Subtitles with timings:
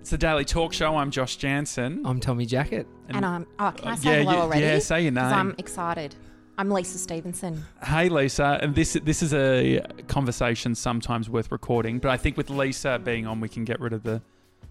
[0.00, 0.96] It's the Daily Talk Show.
[0.96, 2.02] I'm Josh Janssen.
[2.04, 2.86] I'm Tommy Jackett.
[3.08, 3.46] And, I'm.
[3.58, 4.62] Oh, can I Uh, say yeah, hello yeah, already?
[4.66, 5.38] yeah, say your 'Cause name.
[5.38, 6.14] I'm excited.
[6.56, 7.62] I'm Lisa Stephenson.
[7.84, 8.58] Hey, Lisa.
[8.62, 13.26] And this this is a conversation sometimes worth recording, but I think with Lisa being
[13.26, 14.22] on, we can get rid of the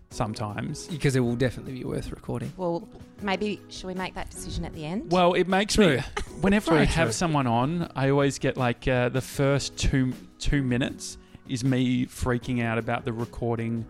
[0.09, 0.87] sometimes.
[0.87, 2.51] Because it will definitely be worth recording.
[2.57, 2.87] Well,
[3.21, 5.11] maybe should we make that decision at the end?
[5.11, 5.97] Well, it makes True.
[5.97, 6.03] me.
[6.41, 7.13] Whenever I have true.
[7.13, 11.17] someone on, I always get like uh, the first two two minutes
[11.47, 13.85] is me freaking out about the recording,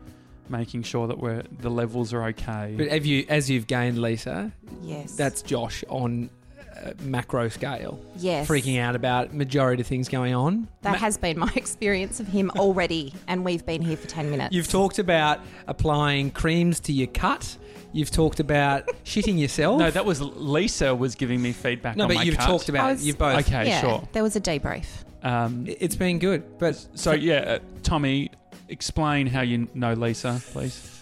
[0.49, 2.73] making sure that we're the levels are okay.
[2.77, 5.13] But have you, as you've gained Lisa, yes.
[5.13, 6.29] that's Josh on
[6.75, 8.47] uh, macro scale, yes.
[8.47, 10.67] freaking out about majority of things going on.
[10.83, 14.29] That Ma- has been my experience of him already, and we've been here for ten
[14.29, 14.53] minutes.
[14.53, 17.57] You've talked about applying creams to your cut.
[17.93, 19.79] You've talked about shitting yourself.
[19.79, 21.95] no, that was Lisa was giving me feedback.
[21.95, 22.45] no, on but my you've cut.
[22.45, 22.93] talked about I it.
[22.93, 23.47] was- You've both.
[23.47, 24.07] Okay, yeah, sure.
[24.11, 24.85] There was a debrief.
[25.23, 28.29] Um, It- It's been good, but So yeah, uh, Tommy,
[28.69, 30.99] explain how you know Lisa, please.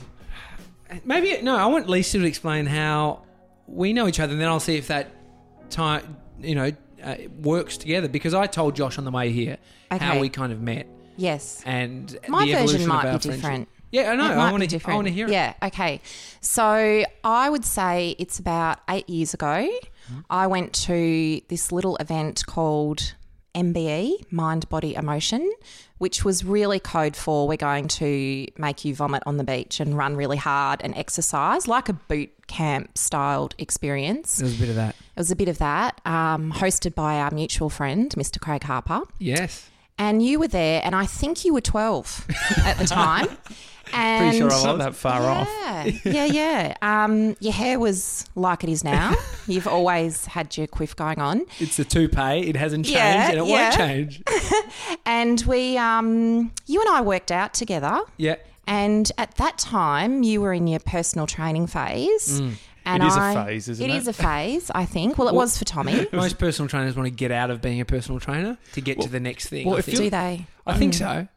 [1.03, 1.55] maybe no.
[1.55, 3.23] I want Lisa to explain how
[3.67, 5.11] we know each other, and then I'll see if that
[5.69, 6.71] time, you know,
[7.03, 8.07] uh, works together.
[8.07, 9.57] Because I told Josh on the way here
[9.91, 11.61] how we kind of met, Yes.
[11.65, 13.31] and My the version might of be our friendship.
[13.41, 13.69] different.
[13.91, 14.25] Yeah, I know.
[14.31, 14.79] It I want to.
[14.85, 15.31] I want to hear it.
[15.31, 16.01] Yeah, okay.
[16.41, 19.47] So I would say it's about eight years ago.
[20.07, 20.19] Mm-hmm.
[20.29, 23.15] I went to this little event called
[23.55, 25.49] MBE, Mind, Body, Emotion,
[25.97, 29.97] which was really code for we're going to make you vomit on the beach and
[29.97, 34.39] run really hard and exercise, like a boot camp styled experience.
[34.39, 34.95] It was a bit of that.
[34.95, 38.39] It was a bit of that, um, hosted by our mutual friend, Mr.
[38.39, 39.01] Craig Harper.
[39.19, 39.69] Yes.
[39.97, 42.25] And you were there, and I think you were 12
[42.65, 43.27] at the time.
[43.93, 45.47] And Pretty sure I It's not that far off.
[45.61, 46.75] yeah, yeah, yeah.
[46.81, 49.13] Um, your hair was like it is now.
[49.47, 52.49] You've always had your quiff going on, It's the toupee.
[52.49, 53.63] It hasn't changed, Yeah, and it yeah.
[53.69, 54.23] won't change.
[55.05, 57.99] and we, um, you and I worked out together.
[58.17, 58.35] Yeah.
[58.67, 62.41] And at that time, you were in your personal training phase.
[62.87, 63.97] And It is a I- phase, isn't It it?
[63.97, 65.17] is a phase, I think.
[65.17, 66.07] Well, it Well- was for Tommy.
[66.13, 69.09] Most personal trainers want to get out of being a personal trainer to get to
[69.09, 69.67] the next thing.
[69.67, 69.97] well, I think.
[69.97, 70.47] Do they?
[70.67, 71.27] I think so.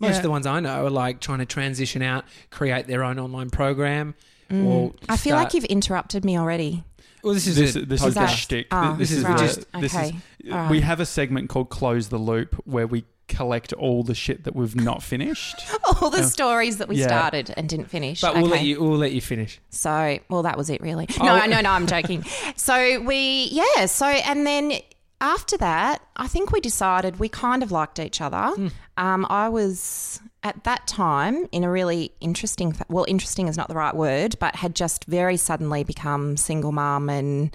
[0.00, 0.16] Most Yeah.
[0.18, 3.50] of the ones I know are like trying to transition out, create their own online
[3.50, 4.14] program.
[4.50, 4.94] Or Mm.
[5.08, 6.82] I feel start- like you've interrupted me already.
[7.22, 8.68] Well, this is This, a this is the shtick.
[8.70, 9.36] Oh, this is right.
[9.36, 10.14] the, this Okay.
[10.44, 10.52] is.
[10.52, 14.44] All We have a segment called "Close the Loop" where we collect all the shit
[14.44, 15.56] that we've not finished.
[16.00, 16.24] All the Yeah.
[16.26, 17.08] stories that we Yeah.
[17.08, 18.22] started and didn't finish.
[18.22, 18.80] But we'll let you.
[18.80, 19.60] We'll let you finish.
[19.68, 21.06] So, well, that was it, really.
[21.20, 21.24] Oh.
[21.26, 22.24] No, no, no, I'm joking.
[22.56, 23.84] So we, yeah.
[23.84, 24.72] So, and then
[25.20, 28.48] after that, I think we decided we kind of liked each other.
[28.54, 28.68] Hmm.
[28.96, 33.68] Um, I was at that time in a really interesting, fa- well, interesting is not
[33.68, 37.54] the right word, but had just very suddenly become single mum and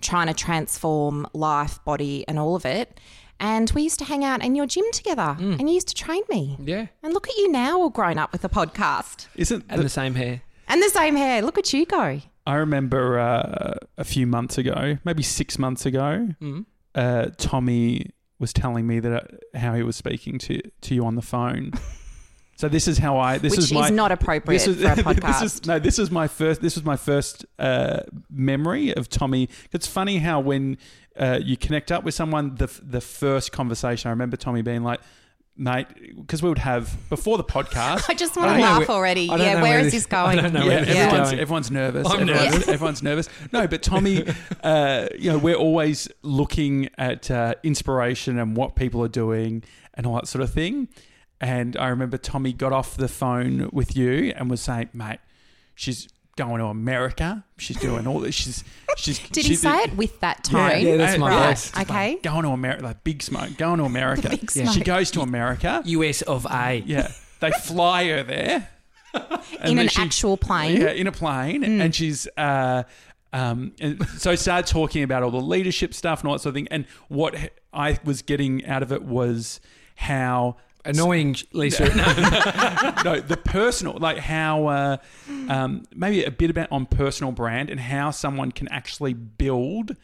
[0.00, 2.98] trying to transform life, body, and all of it.
[3.38, 5.52] And we used to hang out in your gym together, Hmm.
[5.58, 6.56] and you used to train me.
[6.60, 6.86] Yeah.
[7.02, 9.88] And look at you now, all grown up with a podcast Isn't And the, the
[9.90, 10.42] same hair.
[10.68, 11.42] and the same hair.
[11.42, 12.20] Look at you go.
[12.46, 16.66] I remember uh, a few months ago, maybe six months ago, Mm.
[16.94, 21.14] Uh, Tommy was telling me that uh, how he was speaking to to you on
[21.14, 21.72] the phone.
[22.56, 23.38] so this is how I.
[23.38, 23.88] This which is is my.
[23.90, 25.40] not appropriate this is, for a podcast.
[25.40, 25.78] this is no.
[25.78, 26.60] This is my first.
[26.60, 29.48] This was my first uh, memory of Tommy.
[29.72, 30.76] It's funny how when
[31.16, 34.08] uh, you connect up with someone, the the first conversation.
[34.08, 35.00] I remember Tommy being like,
[35.56, 35.86] "Mate,"
[36.16, 38.04] because we would have before the podcast.
[38.08, 39.22] I just want to laugh where- already.
[39.22, 40.38] Yeah, where where is this- this going?
[40.38, 41.40] I don't know yeah, where this is everyone's, going.
[41.40, 42.06] everyone's nervous.
[42.10, 42.68] I'm everyone's, nervous.
[42.68, 43.28] everyone's nervous.
[43.52, 44.24] No, but Tommy,
[44.62, 49.62] uh, you know, we're always looking at uh, inspiration and what people are doing
[49.94, 50.88] and all that sort of thing.
[51.40, 55.18] And I remember Tommy got off the phone with you and was saying, "Mate,
[55.74, 57.44] she's going to America.
[57.58, 58.34] She's doing all this.
[58.34, 58.64] She's
[58.96, 60.70] she's." Did he she's say it with that tone?
[60.70, 61.46] Yeah, Yeah, that's my yeah.
[61.48, 61.76] voice.
[61.78, 62.16] Okay.
[62.22, 63.56] Going to America, like big smoke.
[63.56, 64.28] Going to America.
[64.30, 65.82] big She goes to America.
[65.84, 66.82] US of A.
[66.86, 67.10] Yeah,
[67.40, 68.68] they fly her there
[69.62, 70.80] In an she- actual plane.
[70.80, 72.26] Yeah, in a plane, and she's.
[72.36, 72.84] Uh,
[73.34, 76.54] um, and so started talking about all the leadership stuff and all that sort of
[76.54, 76.68] thing.
[76.70, 77.34] And what
[77.72, 79.58] I was getting out of it was
[79.94, 81.84] how Annoying, Lisa.
[83.04, 84.96] no, the personal, like how uh,
[85.48, 89.96] um, maybe a bit about on personal brand and how someone can actually build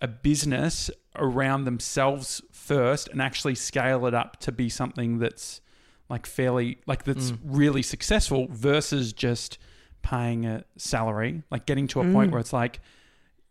[0.00, 5.60] a business around themselves first and actually scale it up to be something that's
[6.08, 9.58] like fairly like that's really successful versus just
[10.02, 12.80] paying a salary like getting to a point where it's like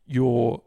[0.07, 0.61] you're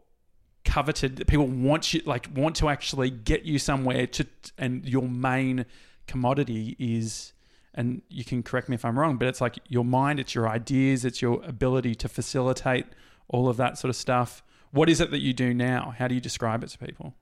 [0.63, 4.25] coveted people want you like want to actually get you somewhere to
[4.57, 5.65] and your main
[6.07, 7.33] commodity is
[7.75, 10.47] and you can correct me if I'm wrong but it's like your mind it's your
[10.47, 12.85] ideas it's your ability to facilitate
[13.27, 16.15] all of that sort of stuff what is it that you do now how do
[16.15, 17.15] you describe it to people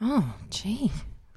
[0.00, 0.90] Oh, gee.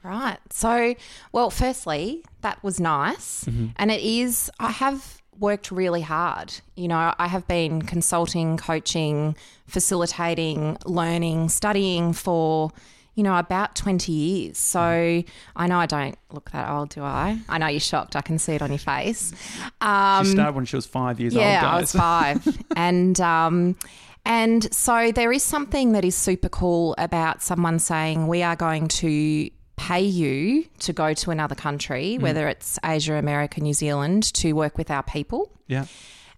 [0.03, 0.37] Right.
[0.49, 0.95] So,
[1.31, 3.43] well, firstly, that was nice.
[3.45, 3.67] Mm-hmm.
[3.75, 6.53] And it is, I have worked really hard.
[6.75, 9.35] You know, I have been consulting, coaching,
[9.67, 12.71] facilitating, learning, studying for,
[13.19, 14.57] you know, about 20 years.
[14.57, 17.37] So I know I don't look that old, do I?
[17.49, 18.15] I know you're shocked.
[18.15, 19.33] I can see it on your face.
[19.81, 21.73] Um, she started when she was five years yeah, old.
[21.75, 23.75] I was five, and um,
[24.25, 28.87] and so there is something that is super cool about someone saying we are going
[28.87, 32.21] to pay you to go to another country, Mm.
[32.21, 35.51] whether it's Asia, America, New Zealand, to work with our people.
[35.67, 35.85] Yeah.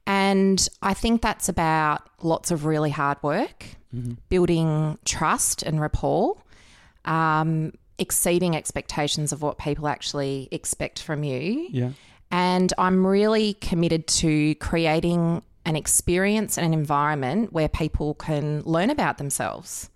[0.07, 4.13] And I think that's about lots of really hard work, Mm-hmm.
[4.29, 6.37] building trust and rapport,
[7.05, 11.67] um, exceeding expectations of what people actually expect from you.
[11.71, 11.91] Yeah.
[12.31, 18.89] And I'm really committed to creating an experience and an environment where people can learn
[18.89, 19.89] about themselves.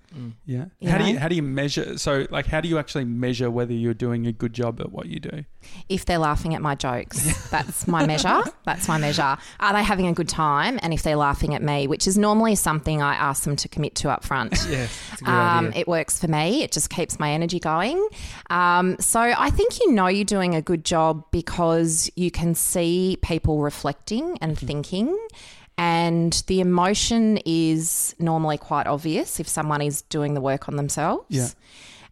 [0.45, 0.65] Yeah.
[0.79, 3.51] You how do you how do you measure so like how do you actually measure
[3.51, 5.43] whether you're doing a good job at what you do?
[5.89, 8.41] If they're laughing at my jokes, that's my measure.
[8.65, 9.37] That's my measure.
[9.59, 10.79] Are they having a good time?
[10.81, 13.95] And if they're laughing at me, which is normally something I ask them to commit
[13.95, 14.53] to up front.
[14.69, 16.63] Yeah, it's a good Um, it works for me.
[16.63, 18.07] It just keeps my energy going.
[18.49, 23.17] Um, so I think you know you're doing a good job because you can see
[23.21, 24.67] people reflecting and Mm-hmm.
[24.67, 25.27] thinking.
[25.77, 31.25] And the emotion is normally quite obvious if someone is doing the work on themselves.
[31.29, 31.47] Yeah.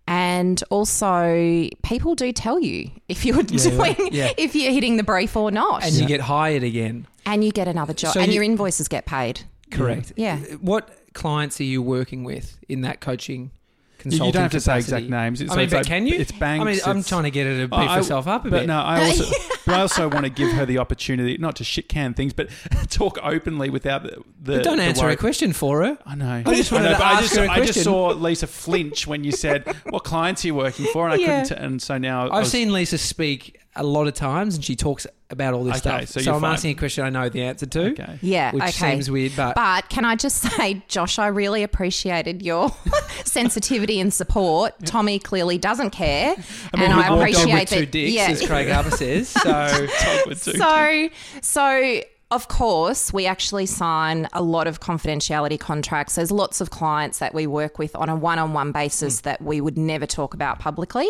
[0.05, 4.31] And also, people do tell you if you're doing, yeah.
[4.37, 7.07] if you're hitting the brief or not, and you get hired again.
[7.25, 9.41] and you get another job, So and you- your invoices get paid.
[9.71, 10.11] Correct.
[10.17, 10.39] Yeah.
[10.59, 13.43] What clients are you working with in that coaching?
[13.43, 13.49] You,
[14.11, 15.39] Consulting you don't have to say exact names.
[15.39, 16.19] It's, I mean, it's but like- can you?
[16.19, 16.61] It's banks.
[16.61, 18.67] I mean, I'm trying to get her to beef I- herself up a but bit.
[18.67, 19.23] no, I also,
[19.65, 22.49] but I also want to give her the opportunity not to shit can things, but
[22.89, 24.09] talk openly without the.
[24.41, 25.13] the But don't the answer worry.
[25.13, 25.97] a question for her.
[26.05, 26.43] I know.
[26.45, 28.47] I just wanted know, to but I ask just, her a I just saw Lisa
[28.47, 31.41] flinch when you said what clients are you working for, and I Yeah.
[31.43, 31.57] couldn't.
[31.57, 34.63] T- and so now I I've was- seen Lisa speak a lot of times, and
[34.63, 36.07] she talks about all this Okay, stuff.
[36.09, 36.53] so So, I'm fine.
[36.53, 38.19] asking a question I know the answer to, Okay.
[38.21, 38.51] Yeah.
[38.51, 38.91] which okay.
[38.91, 42.71] seems weird, but, But can I just say, Josh, I really appreciated your
[43.25, 44.73] sensitivity and support.
[44.85, 46.45] Tommy clearly doesn't care, mean,
[46.83, 47.91] and I appreciate with two that.
[47.91, 48.27] dicks, yeah.
[48.29, 49.29] as Craig Harper says.
[49.29, 51.09] So Talk with two so,
[51.41, 52.01] so
[52.33, 56.15] of course, we actually sign a lot of confidentiality contracts.
[56.15, 59.77] There's lots of clients that we work with on a one-on-one basis that we would
[59.77, 61.07] never talk about publicly,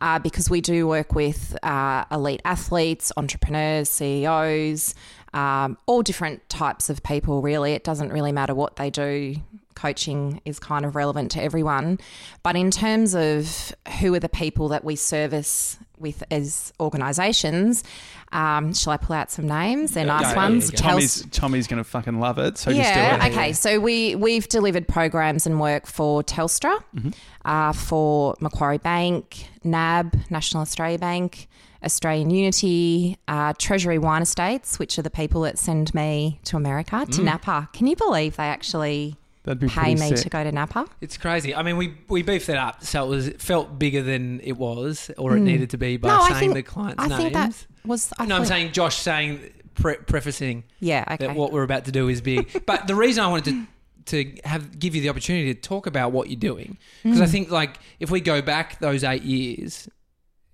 [0.00, 4.94] uh, because we do work with uh, elite athletes, entrepreneurs, CEOs,
[5.34, 7.42] um, all different types of people.
[7.42, 9.34] Really, it doesn't really matter what they do.
[9.74, 11.98] Coaching is kind of relevant to everyone,
[12.44, 17.84] but in terms of who are the people that we service with as organisations,
[18.32, 19.92] um, shall I pull out some names?
[19.92, 20.70] They're nice yeah, ones.
[20.72, 20.90] yeah, yeah.
[20.90, 22.58] Tommy's Tommy's going to fucking love it.
[22.58, 22.82] So Yeah.
[22.82, 23.32] just do it.
[23.32, 23.52] Okay.
[23.52, 27.10] So we we've delivered programs and work for Telstra, Mm-hmm.
[27.44, 31.48] uh, for Macquarie Bank, NAB, National Australia Bank,
[31.84, 36.96] Australian Unity, uh, Treasury Wine Estates, which are the people that send me to America
[37.06, 37.16] Mm.
[37.16, 37.68] to Napa.
[37.72, 40.18] Can you believe they actually That'd be pay me sick.
[40.18, 40.86] to go to Napa?
[41.00, 41.54] it's crazy.
[41.54, 44.56] I mean, we we beefed it up, so it was it felt bigger than it
[44.56, 47.20] was, or it needed to be by no, saying I think the client's I names.
[47.22, 48.12] think that was.
[48.18, 49.40] I no, I'm saying Josh saying
[49.74, 51.04] pre- prefacing Yeah.
[51.10, 51.26] Okay.
[51.26, 52.62] that what we're about to do is big.
[52.66, 53.66] but the reason I wanted to
[54.04, 57.22] to have give you the opportunity to talk about what you're doing because Hmm.
[57.24, 59.88] I think like if we go back those eight years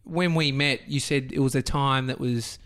[0.04, 2.58] when we met, you said it was a time that was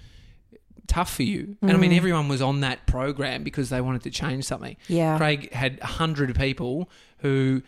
[0.87, 1.96] tough for you, and I mean mm.
[1.96, 4.77] everyone was on that program because they wanted to change something.
[4.89, 5.17] Yeah.
[5.17, 7.62] Craig had a hundred people who.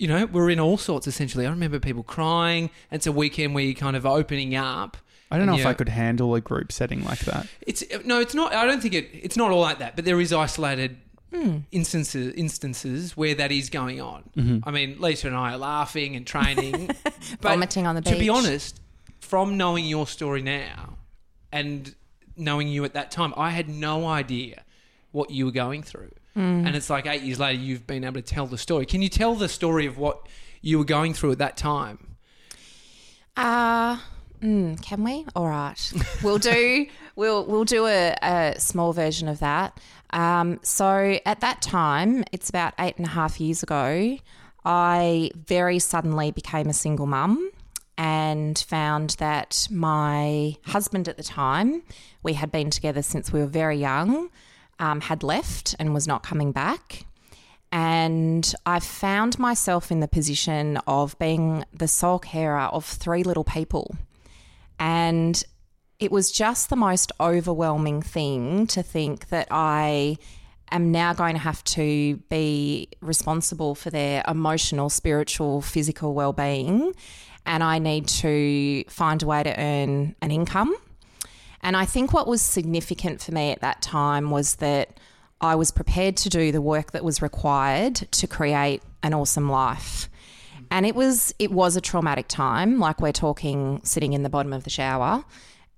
[0.00, 1.44] You know, were in all sorts essentially.
[1.44, 2.70] I remember people crying.
[2.92, 4.96] It's a weekend where you're kind of opening up.
[5.28, 7.48] I don't know if I could handle a group setting like that.
[7.62, 8.52] it's uh, no, it's not.
[8.52, 9.10] I don't think it.
[9.12, 9.96] It's not all like that.
[9.96, 10.98] But there is isolated
[11.32, 11.58] hmm.
[11.72, 14.30] instances instances where that is going on.
[14.36, 14.68] Mm-hmm.
[14.68, 16.90] I mean, Lisa and I are laughing and training,
[17.40, 18.14] but Vomiting on the beach.
[18.14, 18.80] To be honest,
[19.20, 20.96] from knowing your story now
[21.52, 21.94] and
[22.38, 24.62] knowing you at that time, I had no idea
[25.12, 26.10] what you were going through.
[26.34, 28.86] And it's like eight years later, you've been able to tell the story.
[28.86, 30.28] Can you tell the story of what
[30.62, 32.16] you were going through at that time?
[33.36, 33.98] Uh
[34.40, 35.26] mm, can we?
[35.34, 35.92] All right,
[36.22, 36.86] we'll do.
[37.16, 39.80] We'll we'll do a, a small version of that.
[40.10, 44.18] Um, so at that time, it's about eight and a half years ago.
[44.64, 47.50] I very suddenly became a single mum
[47.98, 51.82] and found that my husband at the time,
[52.22, 54.30] we had been together since we were very young,
[54.78, 57.04] um, had left and was not coming back.
[57.72, 63.44] And I found myself in the position of being the sole carer of three little
[63.44, 63.96] people.
[64.78, 65.42] And
[65.98, 70.18] it was just the most overwhelming thing to think that I
[70.70, 76.94] am now going to have to be responsible for their emotional, spiritual, physical well being.
[77.48, 80.76] And I need to find a way to earn an income.
[81.62, 84.98] And I think what was significant for me at that time was that
[85.40, 90.08] I was prepared to do the work that was required to create an awesome life.
[90.70, 94.52] And it was it was a traumatic time, like we're talking sitting in the bottom
[94.52, 95.24] of the shower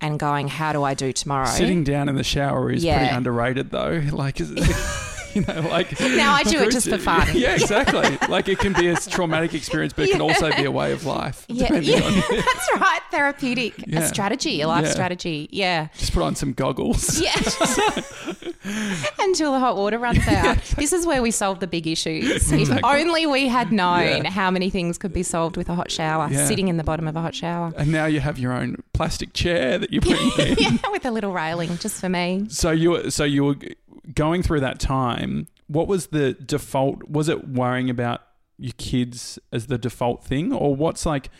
[0.00, 1.46] and going, How do I do tomorrow?
[1.46, 2.98] Sitting down in the shower is Yeah.
[2.98, 4.02] pretty underrated, though.
[4.10, 4.50] Like, is
[5.34, 7.28] you know, like Now I do it just for fun.
[7.34, 8.18] Yeah, exactly.
[8.28, 11.04] like it can be a traumatic experience, but it can also be a way of
[11.04, 11.44] life.
[11.48, 13.00] Yeah, yeah on- that's right.
[13.10, 14.00] Therapeutic, Yeah.
[14.00, 14.90] a strategy, a life Yeah.
[14.90, 15.48] strategy.
[15.50, 15.88] Yeah.
[15.98, 17.20] just put on some goggles.
[17.20, 17.32] Yeah.
[19.18, 20.58] Until the hot water runs out.
[20.76, 22.52] This is where we solve the big issues.
[22.52, 26.32] If only we had known how many things could be solved with a hot shower,
[26.32, 27.72] sitting in the bottom of a hot shower.
[27.76, 30.56] And now you have your own plastic chair that you bring in.
[30.58, 32.46] yeah, with a little railing just for me.
[32.48, 33.56] So you were, so you were
[34.14, 35.48] going through that time.
[35.66, 37.08] What was the default?
[37.08, 38.22] Was it worrying about
[38.58, 41.30] your kids as the default thing, or what's like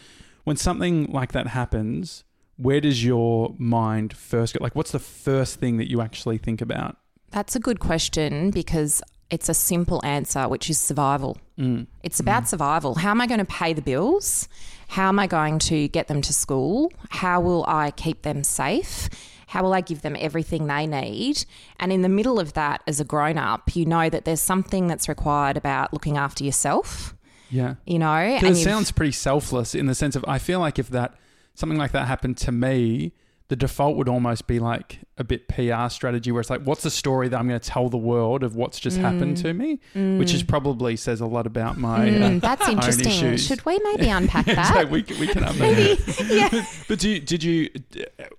[0.44, 2.24] when something like that happens?
[2.56, 4.62] Where does your mind first go?
[4.62, 6.96] Like, what's the first thing that you actually think about?
[7.30, 9.00] That's a good question because
[9.30, 11.38] it's a simple answer, which is survival.
[11.58, 11.86] Mm.
[12.02, 12.96] It's about survival.
[12.96, 14.48] How am I going to pay the bills?
[14.88, 16.92] How am I going to get them to school?
[17.10, 19.08] How will I keep them safe?
[19.50, 21.44] How will I give them everything they need?
[21.80, 24.86] And in the middle of that, as a grown up, you know that there's something
[24.86, 27.16] that's required about looking after yourself,
[27.50, 28.38] Yeah, you know?
[28.40, 31.14] It sounds pretty selfless in the sense of I feel like if that
[31.54, 33.12] something like that happened to me,
[33.50, 36.90] the default would almost be like a bit PR strategy where it's like, what's the
[36.90, 40.32] story that I'm going to tell the world of what's just happened to me, which
[40.32, 42.08] is probably says a lot about my.
[42.08, 43.08] uh, Mm, that's own interesting.
[43.08, 43.44] issues.
[43.44, 44.72] Should we maybe unpack Yeah, that?
[44.74, 46.52] so we, we can unpack Maybe, it.
[46.54, 46.64] yeah.
[46.86, 47.70] But do you, did you?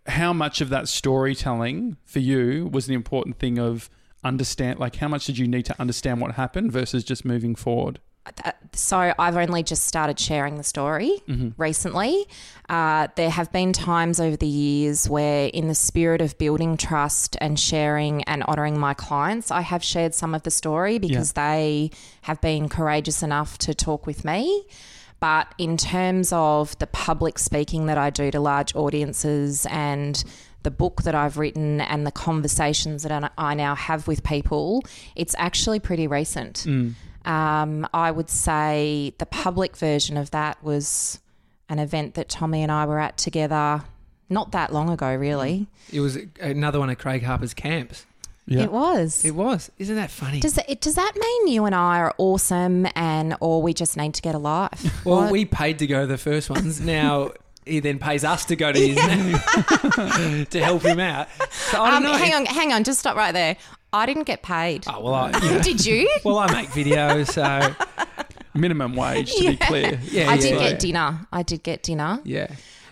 [0.08, 3.90] How much of that storytelling for you was the important thing of
[4.24, 4.80] understand?
[4.80, 8.00] Like, how much did you need to understand what happened versus just moving forward?
[8.26, 11.22] Uh, so I've only just started sharing the story
[11.58, 12.26] recently.
[12.70, 17.36] Uh, there have been times over the years where, in the spirit of building trust
[17.42, 21.90] and sharing and honouring my clients, I have shared some of the story because they
[22.22, 24.66] have been courageous enough to talk with me.
[25.20, 30.24] But in terms of the public speaking that I do to large audiences and
[30.64, 34.84] the book that I've written and the conversations that I now have with people,
[35.16, 36.66] it's actually pretty recent.
[37.26, 41.20] Um, I would say the public version of that was
[41.70, 43.84] an event that Tommy and I were at together
[44.30, 45.68] not that long ago, really.
[45.92, 48.06] It was another one of Craig Harper's camps.
[48.48, 48.64] Yeah.
[48.64, 49.24] It was.
[49.24, 49.72] It was.
[49.78, 50.40] Isn't that funny?
[50.40, 54.14] does, it, does that mean you and I are awesome and or we just need
[54.16, 54.84] to get a life?
[55.06, 55.32] well, What?
[55.32, 56.82] we paid to go to the first ones.
[56.82, 57.32] Now
[57.66, 58.96] he then pays us to go to his
[60.50, 61.28] to help him out.
[61.52, 62.18] So I don't um, know.
[62.18, 63.58] hang on, hang on, just stop right there.
[63.94, 64.86] I didn't get paid.
[64.88, 66.10] Oh, well, I, know, Did you?
[66.24, 67.76] well, I make videos, so
[68.54, 70.00] Minimum wage, to be clear.
[70.12, 70.70] yeah, I yeah, did yeah.
[70.70, 71.28] get dinner.
[71.32, 72.20] I did get dinner.
[72.26, 72.48] Yeah,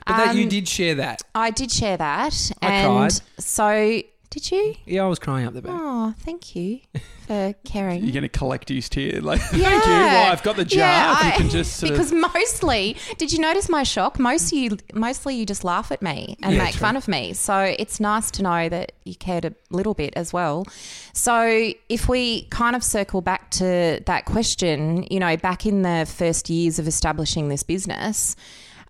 [0.07, 1.21] but that you Um, did share that.
[1.35, 2.51] I did share that.
[2.61, 3.21] I and cried.
[3.39, 4.75] so did you?
[4.85, 5.71] Yeah, I was crying up the back.
[5.75, 6.81] Oh, thank you
[7.25, 8.03] for caring.
[8.03, 9.21] You're going to collect his tear.
[9.21, 9.47] Like, Yeah.
[9.69, 9.91] thank you.
[9.91, 10.79] Well, I've got the jar.
[10.79, 12.19] Yeah, if you can just sort because of.
[12.33, 14.19] mostly, did you notice my shock?
[14.19, 17.33] Most you, mostly you just laugh at me and Yeah, make fun of me.
[17.33, 20.65] So it's nice to know that you cared a little bit as well.
[21.13, 26.05] So if we kind of circle back to that question, you know, back in the
[26.07, 28.35] first years of establishing this business,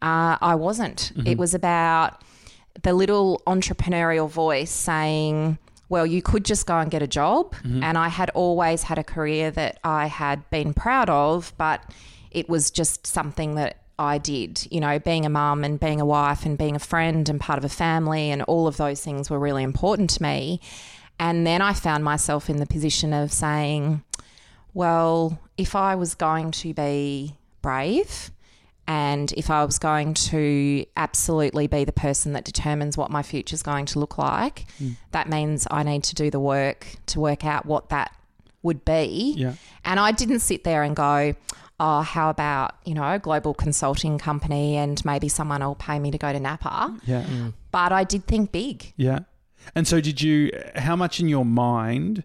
[0.02, 1.12] uh, I wasn't.
[1.16, 1.28] Mm-hmm.
[1.28, 2.22] It was about
[2.82, 5.58] the little entrepreneurial voice saying,
[5.90, 7.56] well, you could just go and get a job.
[7.56, 7.84] Mm-hmm.
[7.84, 11.84] And I had always had a career that I had been proud of, but
[12.32, 14.68] it was just something that I did.
[14.72, 17.58] You know, being a mum and being a wife and being a friend and part
[17.58, 20.62] of a family and all of those things were really important to me.
[21.20, 24.04] And then I found myself in the position of saying,
[24.74, 28.32] well, if I was going to be brave
[28.90, 33.54] and if I was going to absolutely be the person that determines what my future
[33.54, 34.94] is going to look like, hmm.
[35.12, 38.16] that means I need to do the work to work out what that
[38.64, 39.36] would be.
[39.38, 39.54] Yeah.
[39.86, 41.36] And I didn't sit there and go,
[41.80, 46.10] oh, how about, you know, a global consulting company and maybe someone will pay me
[46.10, 46.98] to go to Napa.
[47.06, 47.52] Yeah.
[47.70, 48.92] But I did think big.
[48.98, 49.20] Yeah.
[49.76, 52.24] And so, did you, how much in your mind,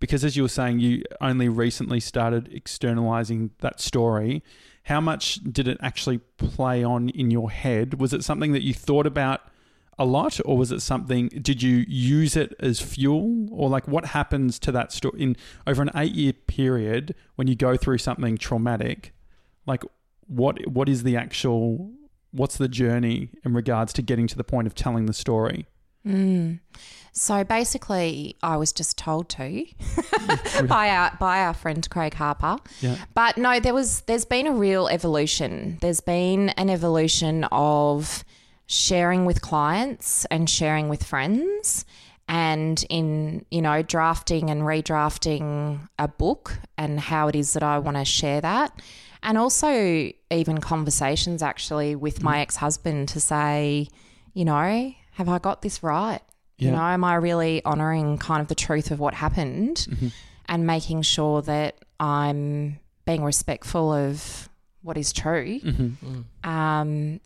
[0.00, 4.42] because as you were saying, you only recently started externalizing that story,
[4.84, 8.00] how much did it actually play on in your head?
[8.00, 9.40] Was it something that you thought about
[9.98, 13.48] a lot, or was it something, did you use it as fuel?
[13.50, 15.36] Or like what happens to that story in
[15.66, 19.14] over an eight year period when you go through something traumatic?
[19.66, 19.84] Like,
[20.26, 21.92] what what is the actual
[22.32, 25.66] what's the journey in regards to getting to the point of telling the story
[26.06, 26.60] Mm.
[27.12, 29.66] So basically, I was just told to
[30.66, 32.58] by our by our friend Craig Harper.
[32.80, 35.78] yeah But no, there was there's been a real evolution.
[35.80, 38.24] There's been an evolution of
[38.66, 41.84] sharing with clients and sharing with friends
[42.26, 47.78] and in you know drafting and redrafting a book and how it is that I
[47.78, 48.80] want to share that
[49.22, 53.88] and also even conversations actually with my ex-husband to say
[54.32, 56.20] you know have I got this right?
[56.56, 60.08] You know am I really honoring kind of the truth of what happened mm-hmm.
[60.46, 64.48] and making sure that I'm being respectful of
[64.82, 65.60] what is true?
[65.60, 66.22] Mm-hmm.
[66.44, 66.48] Mm.
[66.48, 67.20] Um,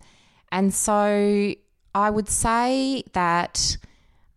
[0.50, 1.54] and so
[1.94, 3.76] I would say that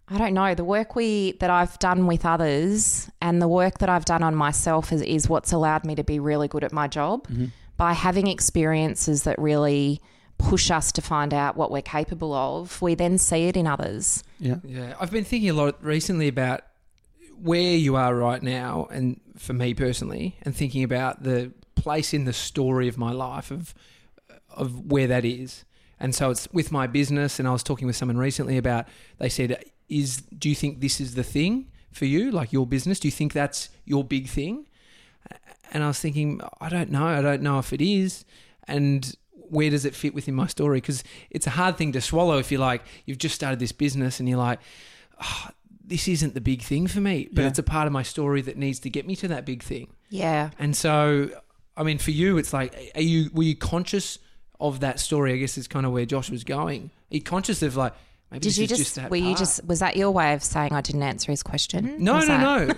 [0.08, 3.89] I don't know the work we that I've done with others and the work that
[3.89, 6.88] I've done on myself is, is what's allowed me to be really good at my
[6.88, 7.46] job mm-hmm.
[7.77, 10.01] by having experiences that really
[10.42, 12.82] push us to find out what we're capable of.
[12.82, 14.24] We then see it in others.
[14.40, 14.58] Yeah.
[14.64, 16.62] Yeah, I've been thinking a lot recently about
[17.42, 22.26] where you are right now, and for me personally, and thinking about the place in
[22.26, 23.74] the story of my life of
[24.50, 25.64] of where that is.
[26.00, 28.88] And so it's with my business, and I was talking with someone recently about.
[29.18, 33.00] They said, "Is do you think this is the thing for you, like your business?
[33.00, 34.68] Do you think that's your big thing?"
[35.72, 37.06] And I was thinking, I don't know.
[37.06, 38.26] I don't know if it is,
[38.68, 39.16] and
[39.51, 40.77] where does it fit within my story?
[40.77, 44.20] Because it's a hard thing to swallow if you're like you've just started this business
[44.20, 44.60] and you're like,
[45.22, 45.50] oh,
[45.84, 47.48] this isn't the big thing for me, but Yeah.
[47.50, 49.88] it's a part of my story that needs to get me to that big thing.
[50.10, 50.51] Yeah.
[50.58, 51.29] And so,
[51.75, 54.17] I mean, for you, it's like, are you were you conscious
[54.60, 55.34] of that story?
[55.34, 56.91] I guess is kind of where Josh was going.
[57.12, 57.93] Are you conscious of like
[58.29, 59.39] maybe Did this you is just, just that were you part?
[59.39, 61.96] just was that your way of saying I didn't answer his question?
[62.00, 62.77] no, Was no, that-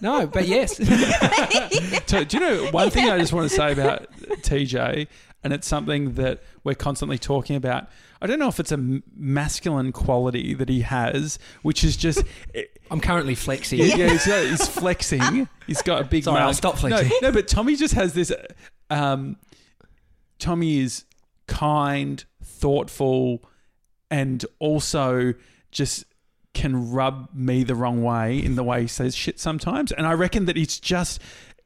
[0.00, 0.76] no, no, but yes,
[2.06, 4.08] So, do you know one thing I just want to say about
[4.42, 5.06] TJ,
[5.44, 7.88] and it's something that we're constantly talking about.
[8.20, 12.24] I don't know if it's a masculine quality that he has, which is just
[12.90, 13.78] I'm currently flexing.
[13.78, 15.48] yeah, yeah he's, he's flexing.
[15.66, 16.48] He's got a big Sorry, mouth.
[16.48, 17.18] I'll stop No, flexing.
[17.22, 18.32] no, but Tommy just has this.
[18.90, 19.36] Um,
[20.38, 21.04] Tommy is
[21.46, 23.42] kind, thoughtful,
[24.10, 25.34] and also
[25.70, 26.04] just
[26.54, 29.92] can rub me the wrong way in the way he says shit sometimes.
[29.92, 31.20] And I reckon that it's just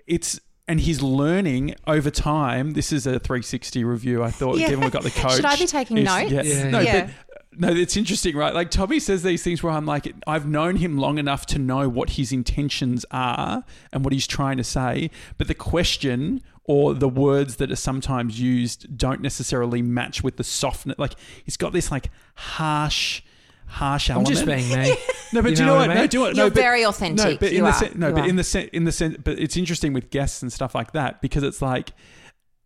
[0.07, 2.73] it's and he's learning over time.
[2.73, 4.23] This is a 360 review.
[4.23, 4.69] I thought, Yeah.
[4.69, 6.31] given we got the coach, Should I be taking notes?
[6.31, 6.43] Yeah.
[6.43, 6.71] Yeah.
[6.71, 7.07] No, Yeah.
[7.07, 7.15] but
[7.61, 8.55] no, it's interesting, right?
[8.55, 11.89] Like Tommy says these things where I'm like, I've known him long enough to know
[11.89, 17.09] what his intentions are and what he's trying to say, but the question or the
[17.09, 20.99] words that are sometimes used don't necessarily match with the softness.
[20.99, 23.23] Like he's got this like harsh,
[23.69, 24.97] harsh I'm just being me.
[25.33, 25.97] no, but you do you know know what what?
[25.97, 26.37] I No, do you know what?
[26.37, 27.39] You're no, but, very no, authentic.
[27.41, 27.73] but in You the are.
[27.73, 28.29] sen- no, You but are.
[28.29, 31.21] in the sen- in the sen- but it's interesting with guests and stuff like that
[31.23, 31.93] because it's like.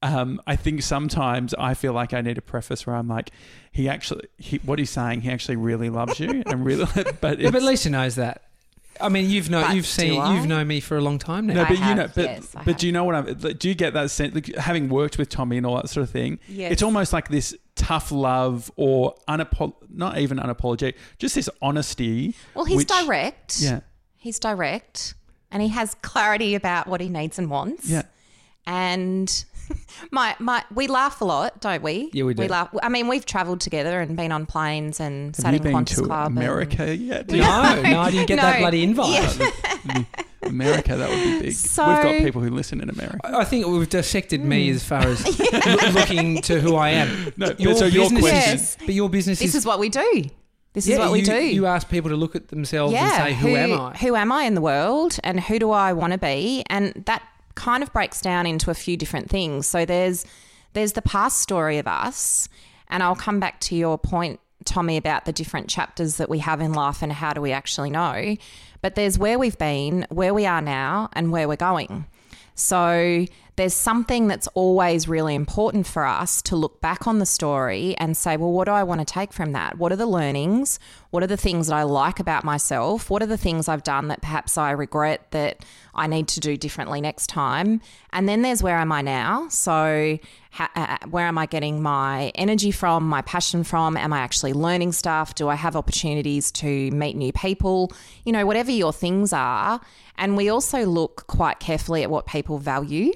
[0.04, 3.30] Um, I think sometimes I feel like I need a preface where I'm like,
[3.70, 6.86] he actually, he, what he's saying, he actually really loves you, and really,
[7.20, 8.42] but Yeah, but Lisa knows that.
[9.00, 11.54] I mean, you've known, But you've seen, you've known me for a long time now.
[11.54, 13.26] no, I but you have, know, but yes, but do you know what I'm?
[13.42, 14.34] like, Do you get that sense?
[14.34, 16.72] Like, having worked with Tommy and all that sort of thing, Yes.
[16.72, 22.34] it's almost like this tough love or unapo- not even unapologetic, just this honesty.
[22.54, 23.60] Well, he's which- direct.
[23.60, 23.80] Yeah,
[24.16, 25.14] He's direct
[25.50, 27.88] and he has clarity about what he needs and wants.
[27.88, 28.02] yeah.
[28.66, 29.44] And
[30.10, 32.10] my my we laugh a lot, don't we?
[32.12, 32.42] Yeah, we do.
[32.42, 32.68] We laugh.
[32.82, 35.72] I mean, we've travelled together and been on planes and Have sat you in been
[35.74, 36.28] Qantas to Club.
[36.28, 37.30] and- America yet?
[37.30, 37.36] no,
[37.82, 39.38] no, I didn't get that bloody invite.
[39.86, 40.04] Yeah.
[40.42, 41.52] America, that would be big.
[41.52, 43.20] So- We've got people who listen in America.
[43.24, 44.74] I I think we've dissected me Hmm.
[44.76, 47.32] as far as loo- looking to who I am.
[47.36, 49.88] No, but so your business question- is, but your business This is, is what we
[49.88, 50.24] do.
[50.74, 51.34] This yeah, is what we do.
[51.36, 54.44] You ask people to look at themselves and say, "Who, am I?" Who am I
[54.44, 56.64] in the world, and who do I want to be?
[56.70, 57.22] And that
[57.54, 59.66] kind of breaks down into a few different things.
[59.66, 60.24] So there's
[60.72, 62.48] there's the past story of us,
[62.88, 66.60] and I'll come back to your point, Tommy, about the different chapters that we have
[66.60, 68.36] in life and how do we actually know.
[68.80, 72.06] But there's where we've been, where we are now, and where we're going.
[72.54, 77.94] So there's something that's always really important for us to look back on the story
[77.98, 79.76] and say, well, what do I want to take from that?
[79.76, 80.78] What are the learnings?
[81.10, 83.10] What are the things that I like about myself?
[83.10, 86.56] What are the things I've done that perhaps I regret that I need to do
[86.56, 87.82] differently next time?
[88.14, 89.48] And then there's where am I now?
[89.48, 90.18] So,
[90.52, 93.98] ha- uh, where am I getting my energy from, my passion from?
[93.98, 95.34] Am I actually learning stuff?
[95.34, 97.92] Do I have opportunities to meet new people?
[98.24, 99.82] You know, whatever your things are.
[100.16, 103.12] And we also look quite carefully at what people value.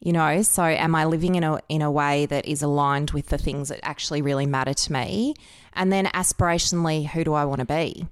[0.00, 3.26] You know, so am I living in a in a way that is aligned with
[3.26, 5.34] the things that actually really matter to me?
[5.74, 8.06] And then aspirationally, who do I want to be?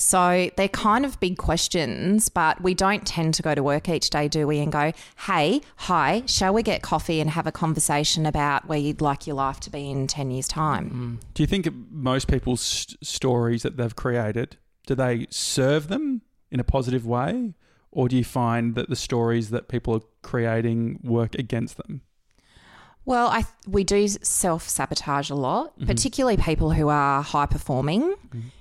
[0.00, 4.08] So they're kind of big questions, but we don't tend to go to work each
[4.08, 4.58] day, do we?
[4.58, 4.92] And go,
[5.26, 9.36] hey, hi, shall we get coffee and have a conversation about where you'd like your
[9.36, 11.18] life to be in 10 years' time?
[11.20, 11.32] Mm.
[11.34, 16.58] Do you think most people's st- stories that they've created do they serve them in
[16.58, 17.54] a positive way,
[17.92, 22.02] or do you find that the stories that people are creating work against them?
[23.04, 28.14] Well, I we do self sabotage a lot, particularly people who are high performing.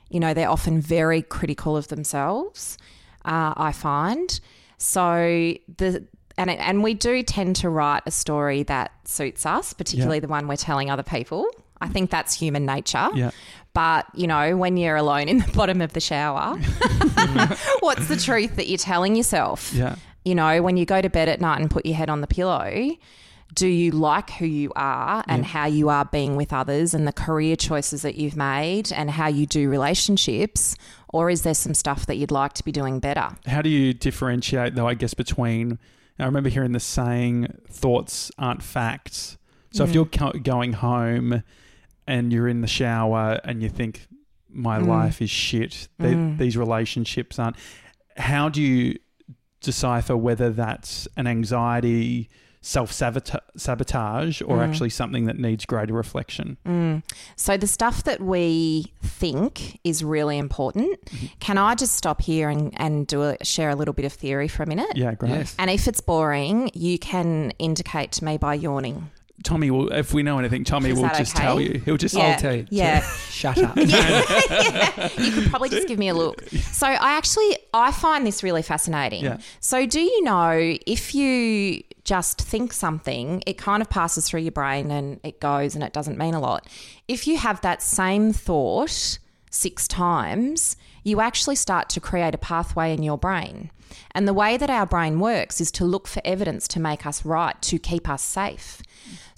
[0.10, 2.78] You know, they're often very critical of themselves.
[3.26, 4.40] Uh, I find
[4.78, 9.74] so the and it, and we do tend to write a story that suits us,
[9.74, 11.46] particularly the one we're telling other people.
[11.82, 13.10] I think that's human nature.
[13.14, 13.32] Yeah.
[13.74, 16.58] But, you know, when you're alone in the bottom of the shower,
[17.80, 19.72] what's the truth that you're telling yourself?
[19.74, 19.96] Yeah.
[20.26, 22.28] You know, when you go to bed at night and put your head on the
[22.28, 22.98] pillow,
[23.54, 27.14] do you like who you are and how you are being with others and the
[27.14, 30.76] career choices that you've made and how you do relationships?
[31.08, 33.30] Or is there some stuff that you'd like to be doing better?
[33.48, 35.80] How do you differentiate, though, I guess, between.
[36.20, 39.38] I remember hearing the saying, thoughts aren't facts.
[39.72, 39.94] So if mm.
[39.94, 41.44] you're co- going home
[42.10, 44.08] and you're in the shower and you think,
[44.52, 44.88] my mm.
[44.88, 46.38] life is shit, they, mm.
[46.40, 47.56] these relationships aren't.
[48.18, 48.98] How do you
[49.62, 52.28] decipher whether that's an anxiety,
[52.62, 54.68] self sabotage, or mm.
[54.68, 56.58] actually something that needs greater reflection?
[57.36, 61.00] So the stuff that we think is really important.
[61.06, 61.26] Mm-hmm.
[61.40, 64.48] Can I just stop here and, and do a, share a little bit of theory
[64.48, 64.96] for a minute?
[64.96, 65.30] Yeah, great.
[65.30, 65.56] Yes.
[65.60, 69.12] And if it's boring, you can indicate to me by yawning.
[69.44, 71.44] Tommy will, if we know anything, Tommy Is will that just okay?
[71.44, 71.82] tell you.
[71.86, 72.24] He'll just, Yeah.
[72.28, 72.66] I'll tell you.
[72.70, 73.02] Yeah.
[73.02, 73.76] Shut up.
[73.78, 76.48] you could probably just give me a look.
[76.50, 79.24] So I actually I find this really fascinating.
[79.24, 79.38] Yeah.
[79.60, 84.52] So do you know if you just think something, it kind of passes through your
[84.52, 86.68] brain and it goes and it doesn't mean a lot.
[87.08, 89.20] If you have that same thought
[89.52, 93.70] six times, you actually start to create a pathway in your brain.
[94.12, 97.26] And the way that our brain works is to look for evidence to make us
[97.26, 98.82] right, to keep us safe.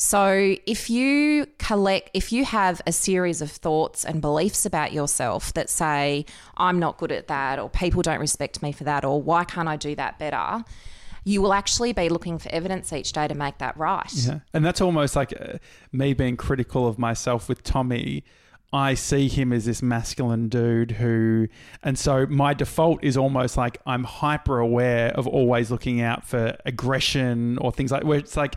[0.03, 5.53] So if you collect, if you have a series of thoughts and beliefs about yourself
[5.53, 6.25] that say,
[6.57, 9.67] I'm not good at that, or people don't respect me for that, or why can't
[9.67, 10.65] I do that better?
[11.23, 14.11] You will actually be looking for evidence each day to make that right.
[14.11, 14.39] Yeah.
[14.55, 15.59] And that's almost like uh,
[15.91, 18.23] me being critical of myself with Tommy.
[18.73, 21.47] I see him as this masculine dude who,
[21.83, 26.57] and so my default is almost like I'm hyper aware of always looking out for
[26.65, 28.55] aggression or things like where it's like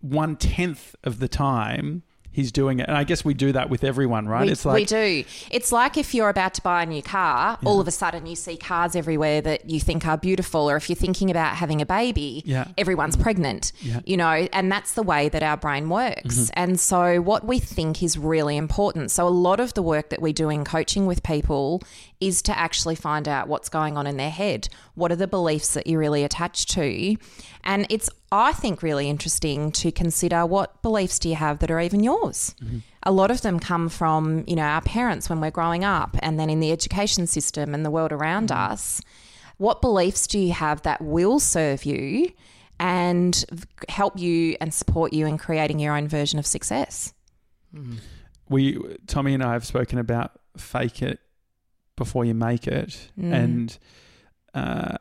[0.00, 2.86] one tenth of the time he's doing it.
[2.86, 4.46] And I guess we do that with everyone, right?
[4.46, 5.24] We, it's like, we do.
[5.50, 8.36] It's like if you're about to buy a new car, all of a sudden you
[8.36, 11.86] see cars everywhere that you think are beautiful, or if you're thinking about having a
[11.86, 12.68] baby, Yeah.
[12.78, 13.72] everyone's pregnant.
[13.80, 13.94] Yeah.
[13.94, 14.00] Mm-hmm.
[14.10, 16.50] You know, and that's the way that our brain works.
[16.54, 19.10] And so what we think is really important.
[19.10, 21.82] So a lot of the work that we do in coaching with people
[22.20, 24.68] is to actually find out what's going on in their head.
[24.94, 27.16] What are the beliefs that you're really attached to?
[27.64, 31.80] And it's I think really interesting to consider what beliefs do you have that are
[31.80, 32.54] even yours.
[32.62, 32.78] Mm-hmm.
[33.04, 36.38] A lot of them come from, you know, our parents when we're growing up and
[36.38, 38.72] then in the education system and the world around mm-hmm.
[38.72, 39.00] us.
[39.56, 42.32] What beliefs do you have that will serve you
[42.78, 43.44] and
[43.88, 47.12] help you and support you in creating your own version of success?
[47.74, 47.96] Mm-hmm.
[48.48, 51.20] we Tommy and I have spoken about fake it
[52.04, 53.32] before you make it, Mm.
[53.42, 53.78] and
[54.54, 54.96] uh,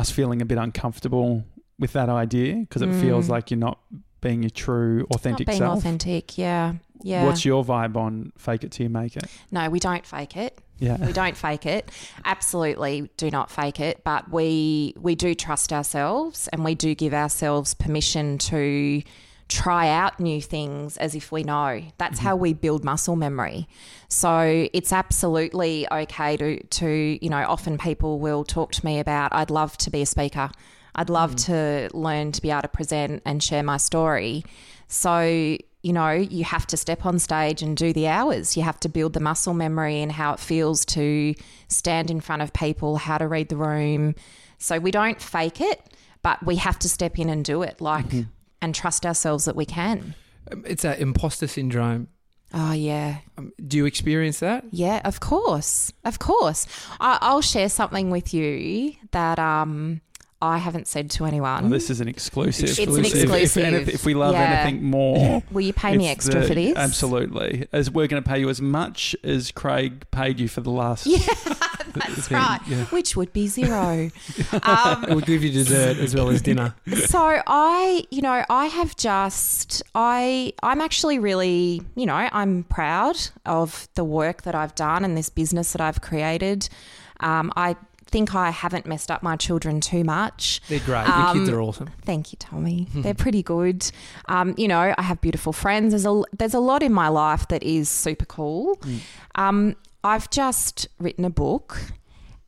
[0.00, 1.44] us feeling a bit uncomfortable
[1.78, 3.78] with that idea because it feels like you're not
[4.20, 5.50] being your true, authentic Mm.
[5.50, 5.78] Not being self.
[5.78, 6.74] authentic, yeah.
[7.02, 7.24] Yeah.
[7.26, 9.26] What's your vibe on fake it till you make it?
[9.50, 10.58] no, we don't fake it.
[10.78, 11.88] Yeah, we don't fake it
[12.24, 17.14] absolutely do not fake it but we we do trust ourselves and we do give
[17.14, 19.00] ourselves permission to
[19.54, 21.80] try out new things as if we know.
[21.96, 22.42] That's how mm-hmm.
[22.42, 23.68] we build muscle memory.
[24.08, 29.32] So it's absolutely okay to to you know often people will talk to me about
[29.32, 30.50] I'd love to be a speaker.
[30.96, 31.88] I'd love mm-hmm.
[31.88, 34.44] to learn to be able to present and share my story.
[34.88, 38.56] So you know, you have to step on stage and do the hours.
[38.56, 41.34] You have to build the muscle memory and how it feels to
[41.68, 44.14] stand in front of people, how to read the room.
[44.56, 45.78] So we don't fake it,
[46.22, 48.30] but we have to step in and do it, like, mm-hmm.
[48.64, 50.14] And trust ourselves that we can.
[50.50, 52.08] Um, It's that imposter syndrome.
[52.52, 53.18] Oh, yeah.
[53.36, 54.64] Um, do you experience that?
[54.70, 55.92] Yeah, of course.
[56.04, 56.66] Of course.
[57.00, 60.00] I, I'll share something with you that um,
[60.42, 61.62] I haven't said to anyone.
[61.64, 62.68] Well, this is an exclusive.
[62.68, 63.64] It's an If- If, exclusive.
[63.64, 64.42] anyth- if we love Yeah.
[64.60, 66.76] anything more, Will you pay me extra the- for this?
[66.76, 70.70] Absolutely, as we're going to pay you as much as Craig paid you for the
[70.70, 71.06] last.
[71.06, 71.18] Yeah,
[71.94, 72.36] that's thing.
[72.36, 72.60] right.
[72.68, 72.84] Yeah.
[72.86, 74.10] Which would be zero.
[74.64, 76.74] um, It will give you dessert as well as dinner.
[77.06, 83.16] so I, you know, I have just I I'm actually really, you know, I'm proud
[83.46, 86.68] of the work that I've done and this business that I've created.
[87.20, 87.76] Um, I
[88.14, 90.60] think I haven't messed up my children too much.
[90.68, 91.06] They're great.
[91.08, 91.90] Your kids Um, are awesome.
[92.10, 92.86] Thank you, Tommy.
[92.94, 93.90] They're pretty good.
[94.26, 95.92] Um, you know, I have beautiful friends.
[95.92, 98.78] There's a there's a lot in my life that is super cool.
[99.34, 99.74] Um,
[100.04, 101.80] I've just written a book,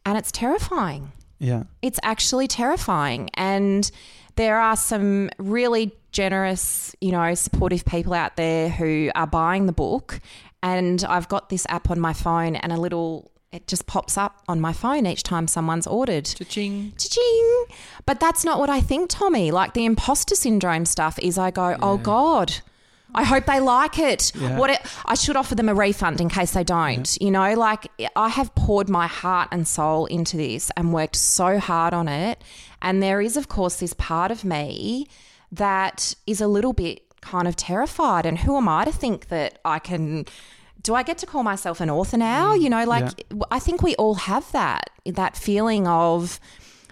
[0.05, 1.11] and it's terrifying.
[1.41, 1.65] Yeah.
[1.83, 3.29] It's actually terrifying.
[3.35, 3.91] And
[4.37, 9.73] there are some really generous, you know, supportive people out there who are buying the
[9.73, 10.21] book.
[10.63, 14.43] And I've got this app on my phone and a little, it just pops up
[14.49, 16.27] on my phone each time someone's ordered.
[16.27, 16.93] Cha-ching.
[16.99, 17.65] Cha-ching.
[18.05, 19.51] But that's not what I think, Tommy.
[19.51, 22.55] Like the imposter syndrome stuff is I go, oh God,
[23.15, 24.31] I hope they like it.
[24.35, 24.59] Yeah.
[24.59, 27.17] What it, I should offer them a refund in case they don't.
[27.19, 31.59] You know, like I have poured my heart and soul into this and worked so
[31.59, 32.43] hard on it.
[32.83, 35.09] And there is, of course, this part of me
[35.51, 38.27] that is a little bit kind of terrified.
[38.27, 40.27] And who am I to think that I can?
[40.87, 42.55] Do I get to call myself an author now?
[42.55, 43.09] You know, like
[43.51, 46.39] I think we all have that that feeling of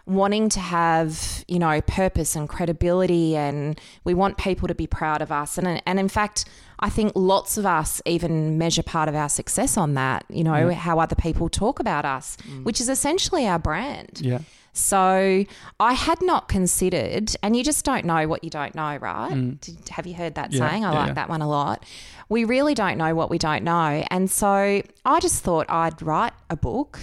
[0.06, 5.22] wanting to have you know purpose and credibility and we want people to be proud
[5.22, 6.44] of us and and in fact
[6.78, 10.72] I think lots of us even measure part of our success on that you know
[10.74, 14.40] how other people talk about us which is essentially our brand Yeah.
[14.74, 15.44] so
[15.80, 19.58] I had not considered, and you just don't know what you don't know, right?
[19.60, 20.54] Did, have you heard that Mm.
[20.58, 20.84] Yeah, saying?
[20.84, 21.14] I yeah, like yeah.
[21.20, 21.84] that one a lot.
[22.28, 24.04] We really don't know what we don't know.
[24.10, 26.98] And so I just thought I'd write a book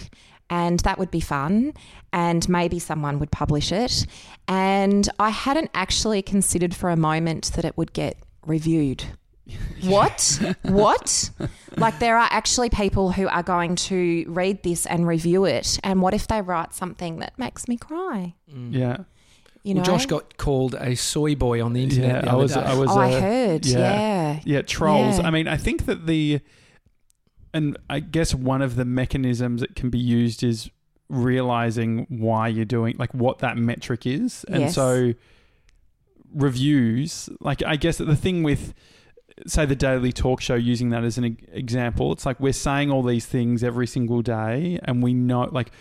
[0.50, 1.74] and that would be fun
[2.12, 4.06] and maybe someone would publish it.
[4.48, 9.06] And I hadn't actually considered for a moment that it would get reviewed.
[9.84, 10.40] What?
[10.64, 11.30] what?
[11.78, 15.80] Like there are actually people who are going to read this and review it.
[15.84, 18.36] And what if they write something that makes me cry?
[18.48, 18.98] Yeah.
[19.64, 19.82] You know?
[19.82, 22.22] Well, Josh got called a soy boy on the internet Yeah.
[22.22, 22.54] the I was.
[22.54, 22.62] day.
[22.62, 22.90] I was.
[22.92, 23.66] oh, I uh, heard.
[23.66, 23.78] yeah.
[23.80, 24.40] Yeah.
[24.44, 25.20] Yeah, trolls.
[25.20, 25.28] Yeah.
[25.28, 26.40] I mean, I think that the,
[27.54, 30.70] and I guess one of the mechanisms that can be used is
[31.10, 34.46] realizing why you're doing, like what that metric is.
[34.46, 34.76] And Yes.
[34.76, 35.14] so
[36.34, 38.74] reviews, like I guess the thing with,
[39.46, 42.92] say, the daily talk show, using that as an e- example, it's like we're saying
[42.92, 45.72] all these things every single day and we know, like,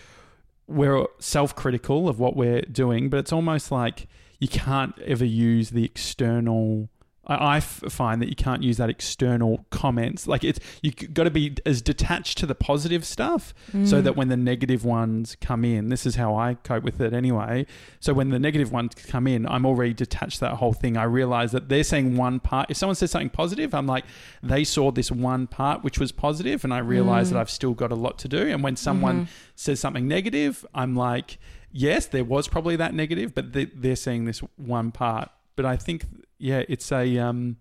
[0.67, 4.07] we're self critical of what we're doing, but it's almost like
[4.39, 6.89] you can't ever use the external.
[7.27, 10.25] I, I f- find that you can't use that external comments.
[10.27, 14.03] Like it's you got to be as detached to the positive stuff, so Mm.
[14.03, 17.65] that when the negative ones come in, this is how I cope with it anyway.
[17.99, 20.97] So when the negative ones come in, I'm already detached that whole thing.
[20.97, 22.71] I realize that they're saying one part.
[22.71, 24.05] If someone says something positive, I'm like,
[24.41, 27.33] they saw this one part which was positive, and I realize Mm.
[27.33, 28.47] that I've still got a lot to do.
[28.47, 29.31] And when someone Mm-hmm.
[29.55, 31.37] says something negative, I'm like,
[31.71, 35.29] yes, there was probably that negative, but they, they're seeing this one part.
[35.55, 36.05] But I think,
[36.41, 37.57] yeah, it's a um,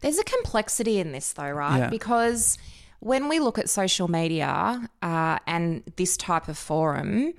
[0.00, 1.78] There's a complexity in this, though, right?
[1.78, 1.90] Yeah.
[1.90, 2.58] Because
[3.00, 7.34] when we look at social media uh, and this type of forum,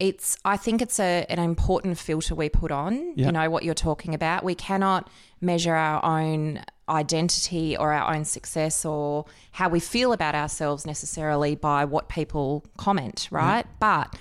[0.00, 3.12] it's I think it's a, an important filter we put on.
[3.16, 3.26] Yeah.
[3.26, 4.44] You know what you're talking about.
[4.44, 5.10] We cannot
[5.40, 11.54] measure our own identity or our own success or how we feel about ourselves necessarily
[11.54, 13.66] by what people comment, right?
[13.78, 14.14] But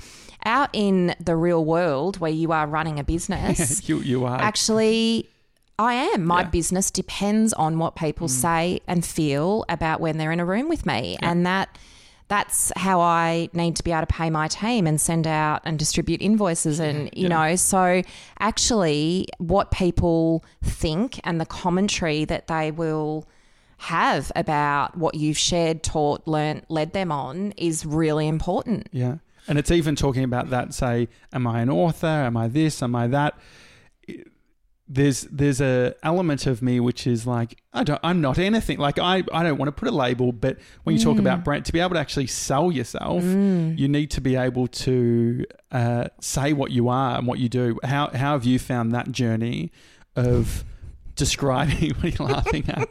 [0.46, 5.30] out in the real world where you are running a business, you you are actually
[5.80, 6.26] I am.
[6.26, 6.48] My Yeah.
[6.48, 6.52] Mm.
[6.52, 10.86] business depends on what people say and feel about when they're in a room with
[10.86, 11.18] me.
[11.22, 11.78] And that
[12.30, 15.78] that's how I need to be able to pay my team and send out and
[15.78, 17.50] distribute invoices and you Yeah.
[17.50, 18.02] know, so
[18.40, 23.26] actually what people think and the commentary that they will
[23.80, 28.88] have about what you've shared, taught, learnt, led them on is really important.
[28.92, 29.16] Yeah.
[29.48, 32.08] And it's even talking about that, say, am I an author?
[32.08, 32.82] Am I this?
[32.82, 33.34] Am I that?
[34.88, 38.80] There's there's a element of me which is like I don't I'm not anything.
[38.80, 41.66] Like I, I don't want to put a label but when you talk about brand
[41.66, 46.54] to be able to actually sell yourself you need to be able to uh, say
[46.54, 47.80] what you are and what you do.
[47.84, 49.72] How how have you found that journey
[50.16, 50.64] of
[51.16, 52.90] describing what are you laughing at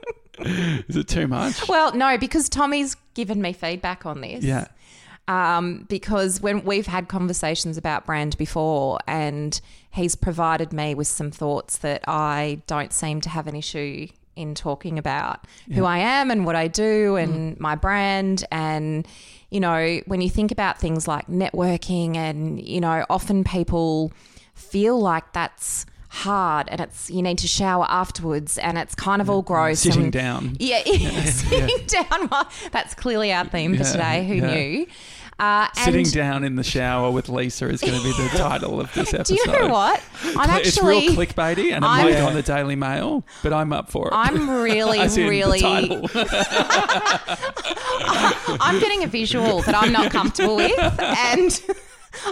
[0.88, 1.68] is it too much?
[1.68, 4.42] Well, no, because Tommy's given me feedback on this.
[4.42, 4.68] yeah
[5.28, 11.30] um, because when we've had conversations about brand before, and he's provided me with some
[11.30, 16.30] thoughts that I don't seem to have an issue in talking about who I am
[16.30, 18.44] and what I do and my brand.
[18.50, 19.06] And,
[19.50, 24.10] you know, when you think about things like networking, and, you know, often people
[24.54, 29.30] feel like that's hard and it's you need to shower afterwards and it's kind of
[29.30, 30.82] all gross sitting and, down yeah,
[31.24, 32.28] sitting down.
[32.30, 34.26] Well, that's clearly our theme for today.
[34.26, 34.54] Who yeah.
[34.54, 34.86] knew?
[35.38, 38.80] Uh, and Sitting down in the shower with Lisa is going to be the title
[38.80, 39.34] of this episode.
[39.34, 40.00] Do you know what?
[40.36, 43.90] I'm Cl- it's real clickbaity, and I'm- go on the Daily Mail, but I'm up
[43.90, 44.12] for it.
[44.14, 45.64] I'm really, As in the really.
[48.60, 51.60] I'm getting a visual that I'm not comfortable with, and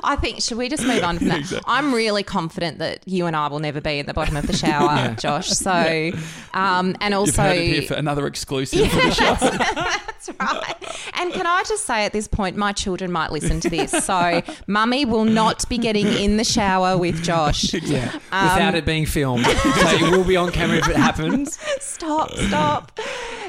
[0.05, 1.63] I think should we just move on from that?
[1.67, 4.53] I'm really confident that you and I will never be in the bottom of the
[4.57, 5.15] shower, Yeah.
[5.15, 5.49] Josh.
[5.49, 6.13] So,
[6.55, 9.35] um, and You've also heard it here for another exclusive for the show.
[9.41, 10.75] That's right.
[11.15, 13.91] And can I just say at this point, my children might listen to this.
[14.05, 17.73] So, mummy will not be getting in the shower with Josh.
[17.75, 21.59] Yeah, Um, without it being filmed, so it will be on camera if it happens.
[21.81, 22.99] Stop, stop.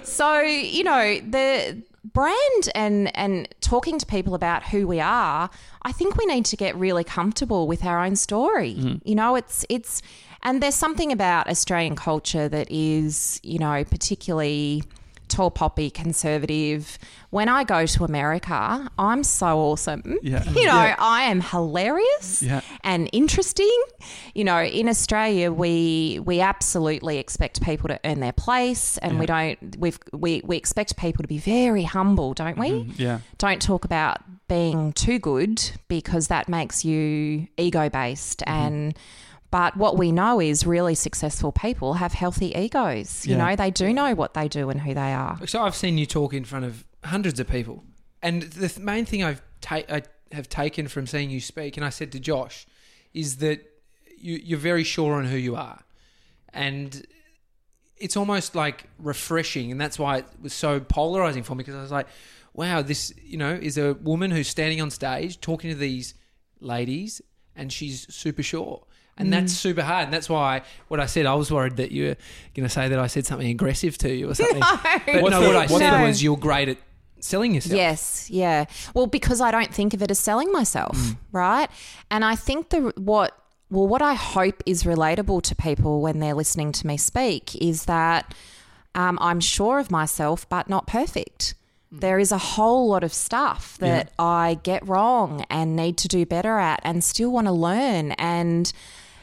[0.03, 1.81] So, you know, the
[2.13, 5.49] brand and and talking to people about who we are,
[5.81, 8.75] I think we need to get really comfortable with our own story.
[8.75, 9.07] Mm-hmm.
[9.07, 10.01] You know, it's it's
[10.43, 14.83] and there's something about Australian culture that is, you know, particularly
[15.31, 16.99] tall poppy conservative.
[17.29, 20.17] When I go to America, I'm so awesome.
[20.21, 20.43] Yeah.
[20.51, 20.95] You know, Yeah.
[20.99, 22.61] I am hilarious Yeah.
[22.83, 23.75] and interesting.
[24.35, 29.25] You know, in Australia, we we absolutely expect people to earn their place, and we
[29.25, 29.57] don't.
[29.77, 32.69] We've we we expect people to be very humble, don't we?
[32.69, 33.01] Mm-hmm.
[33.01, 33.19] Yeah.
[33.37, 34.17] Don't talk about
[34.47, 38.65] being too good because that makes you ego based mm-hmm.
[38.65, 38.97] and.
[39.51, 43.27] But what we know is really successful people have healthy egos.
[43.27, 43.49] You Yeah.
[43.49, 45.45] know, they do know what they do and who they are.
[45.45, 47.83] So I've seen you talk in front of hundreds of people,
[48.23, 51.85] and the th- main thing I've ta- I have taken from seeing you speak, and
[51.85, 52.65] I said to Josh,
[53.13, 53.59] is that
[54.17, 55.83] you, you're very sure on who you are,
[56.53, 57.05] and
[57.97, 61.81] it's almost like refreshing, and that's why it was so polarizing for me because I
[61.81, 62.07] was like,
[62.53, 66.13] wow, this you know is a woman who's standing on stage talking to these
[66.61, 67.21] ladies,
[67.55, 68.85] and she's super sure.
[69.17, 69.57] And that's mm.
[69.57, 70.05] super hard.
[70.05, 72.17] And that's why what I said, I was worried that you were
[72.55, 74.59] going to say that I said something aggressive to you or something.
[74.59, 74.79] no.
[74.83, 76.77] But What's no, the- what I said the- was you're great at
[77.23, 77.75] selling yourself.
[77.75, 78.65] Yes, yeah.
[78.93, 81.17] Well, because I don't think of it as selling myself, mm.
[81.31, 81.69] right?
[82.09, 83.37] And I think the what
[83.69, 87.85] well what I hope is relatable to people when they're listening to me speak is
[87.85, 88.33] that
[88.95, 91.53] um, I'm sure of myself, but not perfect.
[91.93, 92.01] Mm.
[92.01, 96.25] There is a whole lot of stuff that I get wrong and need to do
[96.25, 98.11] better at, and still want to learn.
[98.13, 98.71] And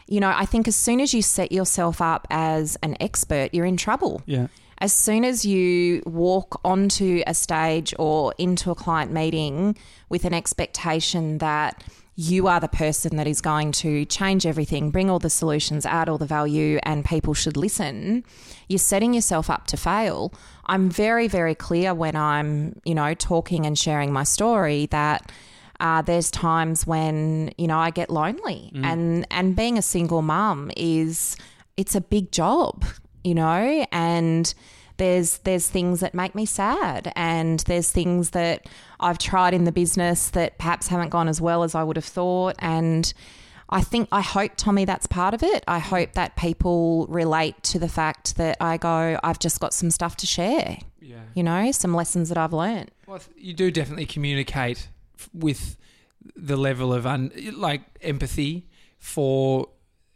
[0.08, 3.66] you know, I think as soon as you set yourself up as an expert, you're
[3.66, 4.46] in trouble Yeah.
[4.80, 9.76] as soon as you walk onto a stage or into a client meeting
[10.08, 11.84] with an expectation that
[12.20, 16.08] you are the person that is going to change everything, bring all the solutions, add
[16.08, 18.24] all the value, and people should listen,
[18.68, 20.32] you're setting yourself up to fail.
[20.66, 25.30] I'm very, very clear when I'm, you know, talking and sharing my story that
[25.80, 30.70] uh, there's times when you know I get lonely, and and being a single mum
[30.76, 31.36] is
[31.76, 32.84] it's a big job,
[33.24, 34.52] you know, and
[34.96, 38.66] there's there's things that make me sad, and there's things that
[38.98, 42.04] I've tried in the business that perhaps haven't gone as well as I would have
[42.04, 43.12] thought, and
[43.70, 45.62] I think I hope Tommy that's part of it.
[45.68, 49.90] I hope that people relate to the fact that I go, I've just got some
[49.90, 51.18] stuff to share, Yeah.
[51.34, 52.90] you know, some lessons that I've learned.
[53.06, 54.88] Well, you do definitely communicate
[55.32, 55.76] with
[56.36, 58.66] the level of un- like empathy
[58.98, 59.68] for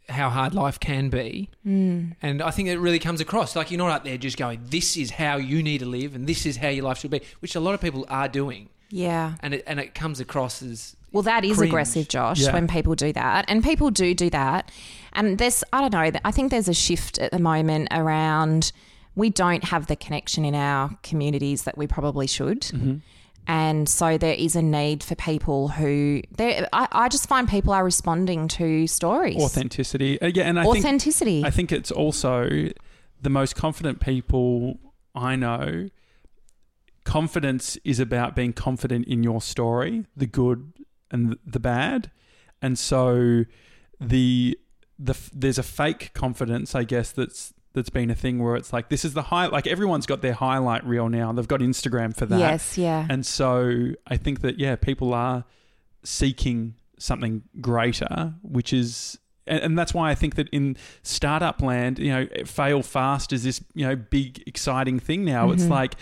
[0.09, 2.13] how hard life can be, mm.
[2.21, 3.55] and I think it really comes across.
[3.55, 6.27] Like you're not out there just going, "This is how you need to live, and
[6.27, 9.35] this is how your life should be," which a lot of people are doing, Yeah.
[9.41, 11.69] and it and it comes across as Well, that is Cringe.
[11.69, 12.53] aggressive, Josh, Yeah.
[12.53, 13.45] when people do that.
[13.47, 14.71] And people do do that.
[15.13, 18.71] And there's, I don't know, I think there's a shift at the moment around
[19.15, 22.61] we don't have the connection in our communities that we probably should.
[22.61, 22.95] Mm-hmm.
[23.47, 27.73] And so there is a need for people who, there- I, I just find people
[27.73, 29.35] are responding to stories.
[29.41, 30.21] Authenticity.
[30.21, 31.43] Uh, yeah, and I think Authenticity.
[31.43, 32.69] I think it's also
[33.21, 34.79] the most confident people
[35.13, 35.89] I know.
[37.03, 40.71] Confidence is about being confident in your story, the good
[41.11, 42.09] and the bad,
[42.61, 43.43] and so
[43.99, 44.57] the
[44.97, 48.89] the there's a fake confidence, I guess that's that's been a thing where it's like
[48.89, 51.31] this is the high like everyone's got their highlight reel now.
[51.31, 52.39] They've got Instagram for that.
[52.39, 53.07] yes, yeah.
[53.09, 55.45] And so I think that yeah, people are
[56.03, 61.99] seeking something greater, which is and, and that's why I think that in startup land,
[61.99, 65.51] you know, fail fast is this, you know, big exciting thing now.
[65.51, 65.71] It's mm-hmm.
[65.71, 65.95] like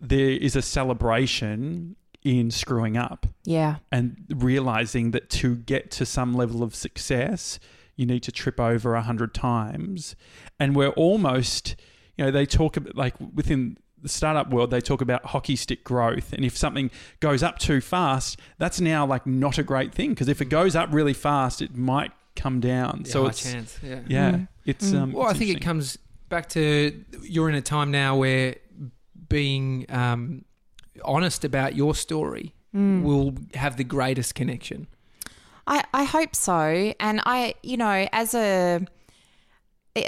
[0.00, 3.76] there is a celebration in screwing up yeah.
[3.90, 7.58] and realizing that to get to some level of success,
[7.96, 10.16] you need to trip over a hundred times.
[10.58, 11.76] And we're almost,
[12.16, 15.84] you know, they talk about like within the startup world, they talk about hockey stick
[15.84, 16.32] growth.
[16.32, 20.28] And if something goes up too fast, that's now like not a great thing because
[20.28, 23.02] if it goes up really fast, it might come down.
[23.04, 23.78] yeah, so high it's chance.
[23.82, 24.00] Yeah.
[24.08, 24.48] yeah, Mm.
[24.64, 25.12] it's um.
[25.12, 28.56] Well, I think it comes back to you're in a time now where
[29.28, 30.44] being um,
[31.04, 33.02] honest about your story Mm.
[33.02, 34.86] will have the greatest connection.
[35.66, 36.92] I, I hope so.
[36.98, 38.86] And I, you know, as a.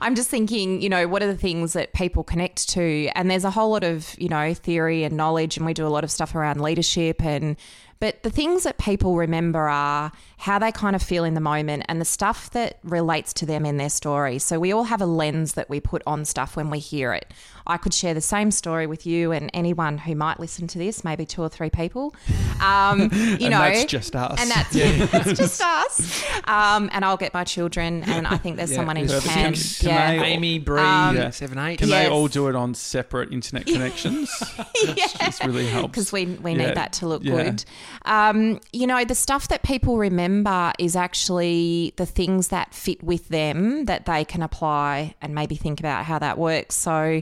[0.00, 3.08] I'm just thinking, you know, what are the things that people connect to?
[3.16, 5.88] And there's a whole lot of, you know, theory and knowledge, and we do a
[5.88, 7.56] lot of stuff around leadership and
[7.98, 11.84] But the things that people remember are how they kind of feel in the moment
[11.88, 14.38] and the stuff that relates to them in their story.
[14.38, 17.32] So we all have a lens that we put on stuff when we hear it.
[17.66, 21.04] I could share the same story with you and anyone who might listen to this,
[21.04, 22.14] maybe two or three people.
[22.62, 24.40] Um, you And know, that's just us.
[24.40, 26.24] and that's, that's just us.
[26.44, 28.76] Um, and I'll get my children, and I think there's Yeah.
[28.76, 29.24] someone in Perfect.
[29.24, 29.52] Japan.
[29.54, 30.16] Can- can yeah.
[30.18, 31.30] they- Amy, Bree, Um, Yeah.
[31.30, 31.78] seven, eight.
[31.78, 34.30] Can they all do it on separate internet connections?
[34.84, 34.94] yeah.
[35.20, 35.90] Just really helps.
[35.90, 36.66] because we, we Yeah.
[36.68, 37.42] need that to look Yeah.
[37.42, 37.64] good.
[38.04, 43.28] Um, you know, the stuff that people remember is actually the things that fit with
[43.28, 46.74] them that they can apply and maybe think about how that works.
[46.76, 47.20] So,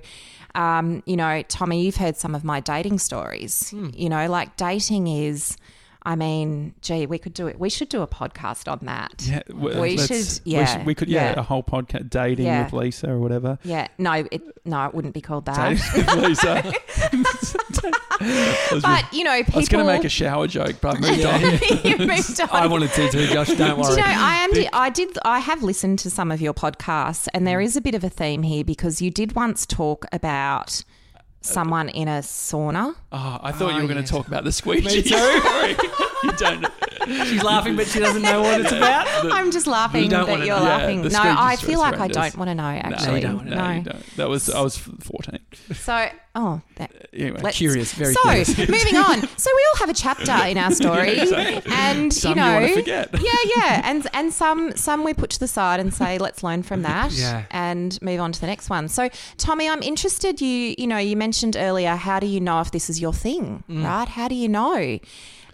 [0.55, 3.71] um, you know, Tommy, you've heard some of my dating stories.
[3.71, 3.91] Hmm.
[3.95, 5.57] You know, like dating is.
[6.07, 7.59] I mean, gee, we could do it.
[7.59, 9.23] We should do a podcast on that.
[9.27, 11.41] Yeah, We should- We, yeah, we could, yeah, yeah.
[11.41, 12.65] a whole podcast dating Yeah.
[12.65, 13.59] with Lisa or whatever.
[13.65, 15.77] Yeah, no, it no, it wouldn't be called that.
[15.77, 16.73] Dating with Lisa.
[18.81, 21.41] But you know, I was going to make a shower joke, but I moved on.
[21.85, 22.49] you moved on.
[22.51, 23.49] I wanted to too, Josh.
[23.49, 23.91] Don't Do worry.
[23.91, 24.51] you know, I am.
[24.73, 25.19] I did.
[25.25, 27.65] I have listened to some of your podcasts, and there mm.
[27.65, 30.85] is a bit of a theme here because you did once talk about
[31.45, 32.95] someone in a sauna.
[33.13, 34.11] Oh, I thought Oh, you were ah, going to yes.
[34.11, 34.87] talk about the squeegee.
[34.87, 35.17] Me too.
[36.23, 36.57] Sorry.
[36.57, 36.73] you don't.
[37.29, 39.07] She's laughing, but she doesn't know what it's about.
[39.33, 40.63] I'm just laughing don't that wanna you're know.
[40.63, 41.03] Yeah, laughing.
[41.03, 42.17] the no, squeegee I story's feel like I horrendous.
[42.17, 42.65] don't want to know.
[42.65, 43.71] Actually, don't no, no.
[43.73, 44.17] you don't.
[44.17, 45.39] That was I was 14.
[45.75, 48.57] So, oh, that, uh, Anyway, Let's- Curious, very so curious.
[48.59, 49.21] moving on.
[49.39, 51.73] So we all have a chapter in our story, exactly.
[51.73, 53.11] and some you know, want to forget.
[53.21, 56.63] yeah, yeah, and and some some we put to the side and say let's learn
[56.63, 57.45] from that Yeah.
[57.51, 58.89] and move on to the next one.
[58.89, 60.41] So Tommy, I'm interested.
[60.41, 61.97] You you know you mentioned earlier.
[61.97, 63.85] How do you know if this is your thing, mm.
[63.85, 64.09] right?
[64.09, 64.99] How do you know?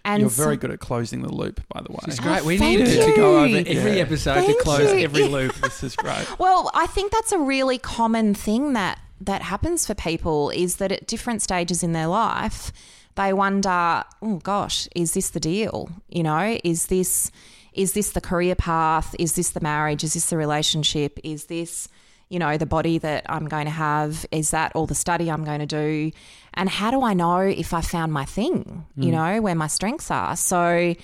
[0.05, 1.99] And You're very good at closing the loop, by the way.
[2.07, 2.45] It's Oh, great.
[2.45, 4.03] We thank needed to go over every Yeah.
[4.03, 5.01] episode Thank to close you.
[5.01, 5.55] every loop.
[5.57, 6.27] This is great.
[6.39, 10.91] Well, I think that's a really common thing that that happens for people is that
[10.91, 12.73] at different stages in their life,
[13.17, 15.91] they wonder, "Oh gosh, is this the deal?
[16.09, 17.31] You know, is this
[17.75, 19.15] is this the career path?
[19.19, 20.03] Is this the marriage?
[20.03, 21.19] Is this the relationship?
[21.23, 21.89] Is this
[22.31, 24.25] you know, the body that I'm going to have?
[24.31, 26.13] Is that all the study I'm going to do?
[26.55, 29.13] And how do I know if I found my thing, you mm.
[29.13, 30.37] know, where my strengths are?
[30.37, 30.95] So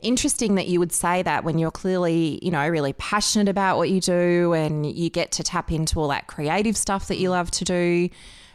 [0.00, 3.90] interesting that you would say that when you're clearly, you know, really passionate about what
[3.90, 7.50] you do and you get to tap into all that creative stuff that you love
[7.50, 8.08] to do.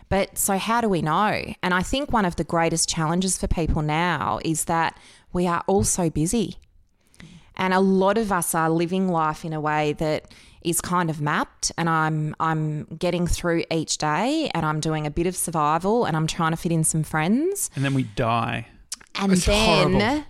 [0.08, 1.54] But so, how do we know?
[1.62, 4.98] And I think one of the greatest challenges for people now is that
[5.34, 6.58] we are all so busy.
[7.56, 10.32] And a lot of us are living life in a way that
[10.66, 15.12] is kind of mapped and I'm I'm getting through each day and I'm doing a
[15.12, 17.70] bit of survival and I'm trying to fit in some friends.
[17.76, 18.68] And then we die.
[19.16, 20.24] And It's then horrible.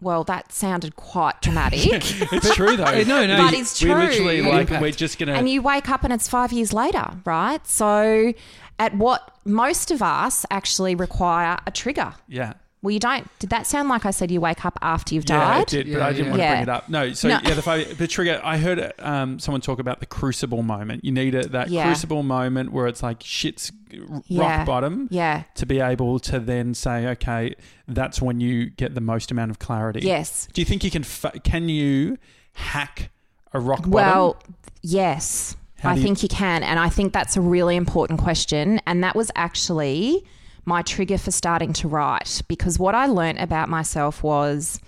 [0.00, 1.80] well, that sounded quite dramatic.
[2.32, 3.02] It's true though.
[3.04, 3.36] No, no.
[3.44, 3.94] But it's true.
[3.94, 5.32] literally like we're just gonna.
[5.34, 7.66] and you wake up and it's five years later, right?
[7.66, 8.32] So,
[8.78, 12.14] at what most of us actually require a trigger.
[12.28, 12.54] yeah.
[12.82, 13.26] Well, you don't.
[13.40, 15.62] Did that sound like I said you wake up after you've Yeah, died?
[15.62, 16.30] it did, but Yeah, I didn't yeah.
[16.30, 16.88] want to bring it up.
[16.88, 17.40] No, so No.
[17.42, 18.40] yeah, the, five, the trigger.
[18.44, 21.04] I heard um, someone talk about the crucible moment.
[21.04, 21.86] You need a, that Yeah.
[21.86, 24.58] crucible moment where it's like shit's r- Yeah.
[24.58, 25.44] rock bottom Yeah.
[25.56, 27.54] to be able to then say, okay,
[27.88, 30.00] that's when you get the most amount of clarity.
[30.02, 30.46] Yes.
[30.52, 31.02] Do you think you can?
[31.02, 32.18] Fa- can you
[32.52, 33.10] hack
[33.52, 33.90] a rock bottom?
[33.90, 34.36] Well,
[34.82, 35.56] yes.
[35.80, 36.62] How I do you- think you can.
[36.62, 38.80] And I think that's a really important question.
[38.86, 40.24] And that was actually
[40.66, 44.80] my trigger for starting to write because what I learnt about myself was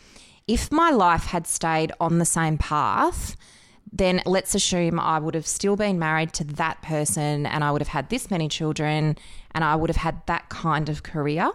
[0.47, 3.37] if my life had stayed on the same path,
[3.93, 7.81] then let's assume I would have still been married to that person and I would
[7.81, 9.17] have had this many children
[9.53, 11.51] and I would have had that kind of career.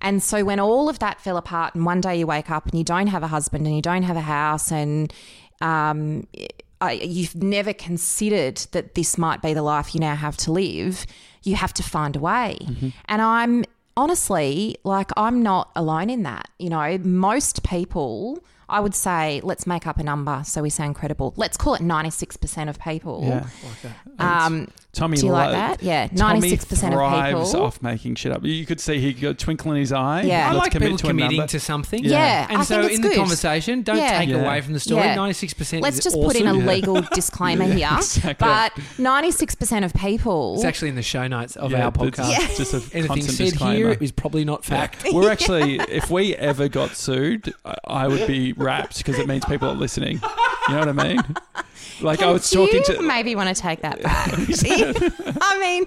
[0.00, 2.74] And so when all of that fell apart, and one day you wake up and
[2.74, 5.12] you don't have a husband and you don't have a house, and
[5.60, 6.26] um,
[6.80, 11.06] I, you've never considered that this might be the life you now have to live,
[11.42, 12.58] you have to find a way.
[12.60, 12.88] Mm-hmm.
[13.06, 13.64] And I'm
[13.96, 16.48] honestly like, I'm not alone in that.
[16.58, 18.44] You know, most people.
[18.68, 21.32] I would say, let's make up a number so we sound credible.
[21.36, 23.22] Let's call it 96% of people.
[23.24, 23.46] yeah.
[24.18, 25.82] Um, Tommy, do you like that?
[25.82, 27.64] Yeah, 96% of thrives people.
[27.66, 28.42] off making shit up.
[28.44, 30.22] You could see he got a twinkle in his eye.
[30.22, 30.46] Yeah.
[30.48, 31.50] I Let's like commit people to committing number.
[31.50, 32.02] to something.
[32.02, 33.12] Yeah, And I so think it's in good.
[33.12, 34.18] the conversation, don't Yeah.
[34.18, 34.36] take Yeah.
[34.36, 35.02] away from the story.
[35.02, 37.90] 96% Let's is just put in a legal disclaimer here.
[37.92, 38.34] Exactly.
[38.38, 40.54] But 96% of people.
[40.56, 42.30] It's actually in the show notes of Yeah, our podcast.
[42.38, 43.74] it's Just a Anything constant said disclaimer.
[43.90, 45.04] here is probably not fact.
[45.12, 49.44] We're actually, if we ever got sued, I- I would be wrapped because it means
[49.44, 50.20] people are listening.
[50.68, 51.18] You know what I mean?
[52.00, 53.00] Like I was talking to.
[53.02, 54.28] maybe want to take that back.
[54.34, 55.86] I mean,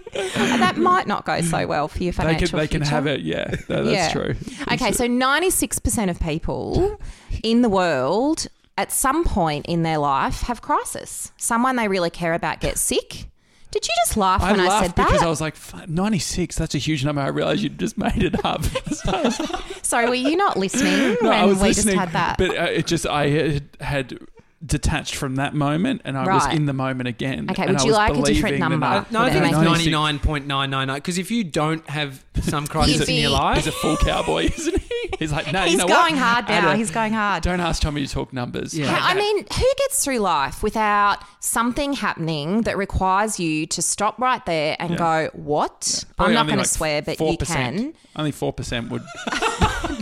[0.60, 2.96] that might not go so well for your They financial can, they can future.
[2.96, 3.56] have it, yeah.
[3.68, 4.12] No, that's Yeah.
[4.12, 4.36] true.
[4.72, 7.00] Okay, so 96% of people
[7.44, 8.48] in the world
[8.78, 11.32] at some point in their life have crisis.
[11.38, 13.26] Someone they really care about gets sick,
[13.72, 15.26] Did you just laugh I when I, laughed said because that?
[15.26, 17.22] I was like, "Fuck, 96, that's a huge number.
[17.22, 18.64] I realized you just made it up.
[18.92, 21.96] So I was like, Sorry, were you not listening no, when I was we listening.
[21.96, 22.38] just had that?
[22.40, 24.20] But uh, it just, I had, had
[24.66, 26.56] detached from that moment and I was Right.
[26.56, 27.48] in the moment again.
[27.50, 28.86] Okay, and would I you was like a different believing the number?
[28.90, 29.92] nu- Uh, no, I Would think it it's make ninety sense.
[29.94, 30.98] nine point nine nine nine.
[30.98, 34.46] Because if you don't have some crisis You'd in your life, He's a full cowboy,
[34.58, 34.89] isn't he?
[35.20, 36.24] He's like, no, He's you know going what?
[36.24, 36.76] hard now.
[36.76, 37.44] He's going hard.
[37.44, 38.78] Don't ask Tommy to talk numbers.
[38.78, 38.92] Yeah.
[38.92, 44.20] Like I mean, who gets through life without something happening that requires you to stop
[44.20, 44.98] right there and Yeah.
[44.98, 47.32] go, "What?" I'm not going like to swear, but 4%.
[47.32, 47.94] you can.
[48.16, 49.04] Only 4% would.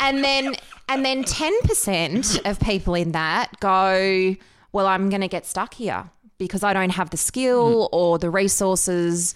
[0.00, 0.54] And then,
[0.88, 4.36] and then, ten percent of people in that go,
[4.72, 7.88] "Well, I'm going to get stuck here because I don't have the skill Mm.
[7.92, 9.34] or the resources."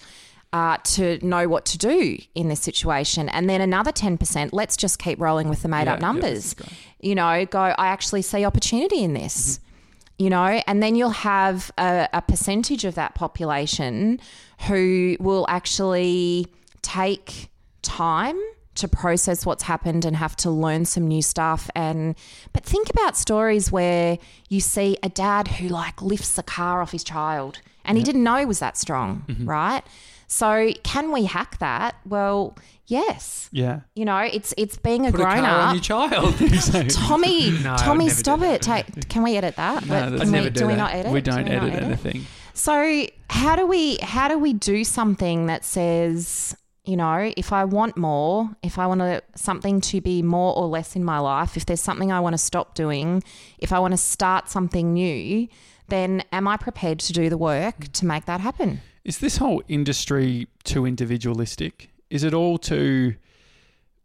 [0.51, 3.29] Uh, to know what to do in this situation.
[3.29, 6.55] And then another 10%, let's just keep rolling with the made Yeah, up numbers.
[6.55, 6.71] great.
[6.99, 9.59] you know, go, I actually see opportunity in this.
[9.59, 10.23] Mm-hmm.
[10.23, 14.19] You know, and then you'll have a, a percentage of that population
[14.67, 16.47] who will actually
[16.81, 17.49] take
[17.83, 18.37] time
[18.75, 22.15] to process what's happened and have to learn some new stuff and
[22.53, 26.91] but think about stories where you see a dad who like lifts the car off
[26.91, 29.49] his child and he didn't know he was that strong Mm-hmm.
[29.49, 29.83] right
[30.31, 32.55] so can we hack that well
[32.85, 33.81] yes Yeah.
[33.95, 36.35] you know it's it's being a put a grown car up on your child.
[36.89, 38.61] Tommy, No, Tommy, stop it.
[38.61, 39.85] Take, can we edit that?
[39.85, 40.77] No, Let- that's- can I'd we, never do do we that.
[40.77, 41.11] not edit?
[41.11, 42.25] We Do don't we not edit anything.
[42.53, 46.55] So how do we how do we do something that says,
[46.85, 50.67] you know, if I want more, if I want to, something to be more or
[50.67, 53.23] less in my life, if there's something I want to stop doing,
[53.59, 55.47] if I want to start something new,
[55.87, 58.81] then am I prepared to do the work to make that happen?
[59.05, 61.91] Is this whole industry too individualistic?
[62.09, 63.15] Is it all too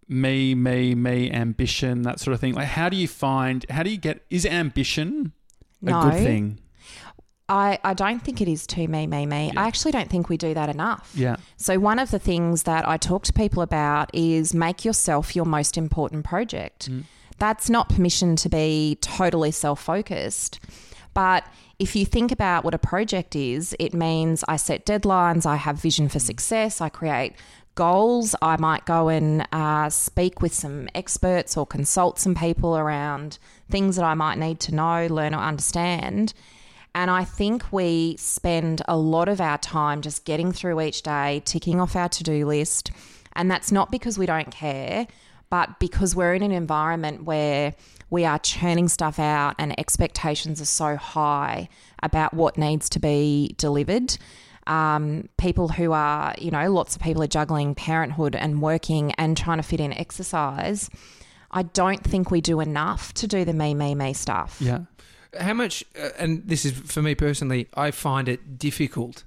[0.09, 2.55] me, me, me, ambition, that sort of thing?
[2.55, 5.33] Like, how do you find, how do you get, is ambition
[5.83, 6.03] a No.
[6.03, 6.61] good thing?
[7.49, 9.51] I, I don't think it is too me, me, me.
[9.53, 9.61] Yeah.
[9.61, 11.13] I actually don't think we do that enough.
[11.15, 11.37] Yeah.
[11.59, 15.45] So, one of the things that I talk to people about is make yourself your
[15.45, 16.91] most important project.
[16.91, 17.05] Mm.
[17.39, 20.59] That's not permission to be totally self focused.
[21.15, 21.47] But
[21.79, 25.81] if you think about what a project is, it means I set deadlines, I have
[25.81, 27.35] vision for success, I create
[27.75, 28.35] goals.
[28.41, 33.39] I might go and uh, speak with some experts or consult some people around
[33.71, 36.35] things that I might need to know, learn, or understand.
[36.95, 41.43] And I think we spend a lot of our time just getting through each day,
[41.45, 42.93] ticking off our to do list.
[43.35, 45.09] And that's not because we don't care,
[45.55, 47.77] but because we're in an environment where
[48.11, 51.69] we are churning stuff out and expectations are so high
[52.03, 54.19] about what needs to be delivered.
[54.67, 59.37] Um, people who are, you know, lots of people are juggling parenthood and working and
[59.37, 60.91] trying to fit in exercise.
[61.53, 64.57] I don't think we do enough to do the me, me, me stuff.
[64.59, 64.81] Yeah.
[65.39, 69.23] How much, uh, and this is for me personally, I find it difficult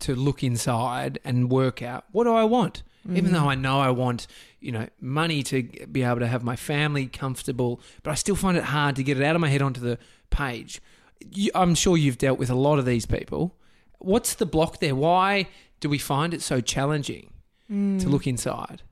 [0.00, 2.82] to look inside and work out what do I want?
[3.08, 3.32] Even mm.
[3.32, 4.26] though I know I want,
[4.60, 8.56] you know, money to be able to have my family comfortable, but I still find
[8.56, 9.98] it hard to get it out of my head onto the
[10.28, 10.82] page.
[11.20, 13.56] You, I'm sure you've dealt with a lot of these people.
[13.98, 14.94] What's the block there?
[14.94, 15.48] Why
[15.80, 17.30] do we find it so challenging
[17.68, 18.06] to mm.
[18.06, 18.82] look inside?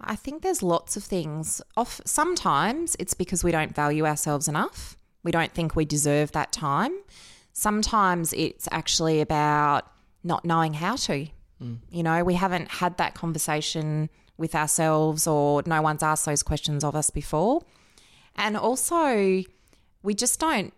[0.00, 1.60] I think there's lots of things.
[1.76, 4.96] Off sometimes it's because we don't value ourselves enough.
[5.22, 6.92] We don't think we deserve that time.
[7.52, 9.90] Sometimes it's actually about
[10.22, 11.28] not knowing how to.
[11.90, 16.84] You know, we haven't had that conversation with ourselves or no one's asked those questions
[16.84, 17.62] of us before.
[18.36, 19.42] And also
[20.02, 20.72] we just don't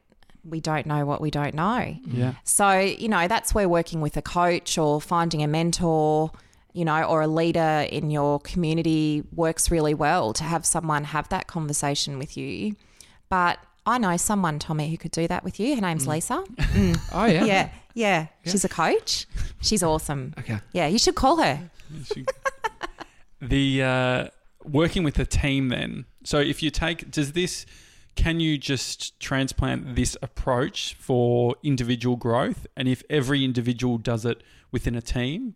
[0.44, 1.96] we don't know what we don't know.
[2.06, 2.34] Yeah.
[2.44, 6.30] So, you know, that's where working with a coach or finding a mentor,
[6.72, 11.28] you know, or a leader in your community works really well to have someone have
[11.30, 12.76] that conversation with you.
[13.28, 15.74] But I know someone, Tommy, who could do that with you.
[15.74, 16.10] Her name's mm.
[16.10, 16.44] Lisa.
[16.56, 16.98] Mm.
[17.12, 17.44] Oh, yeah.
[17.44, 18.26] Yeah, yeah.
[18.44, 19.26] She's a coach.
[19.60, 20.34] She's awesome.
[20.38, 20.58] Okay.
[20.72, 21.70] Yeah, you should call her.
[23.40, 24.28] the uh,
[24.64, 27.64] working with the team then so if you take does this
[28.16, 34.42] can you just transplant this approach for individual growth and if every individual does it
[34.72, 35.54] within a team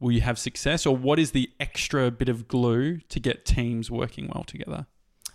[0.00, 3.90] will you have success or what is the extra bit of glue to get teams
[3.90, 4.86] working well together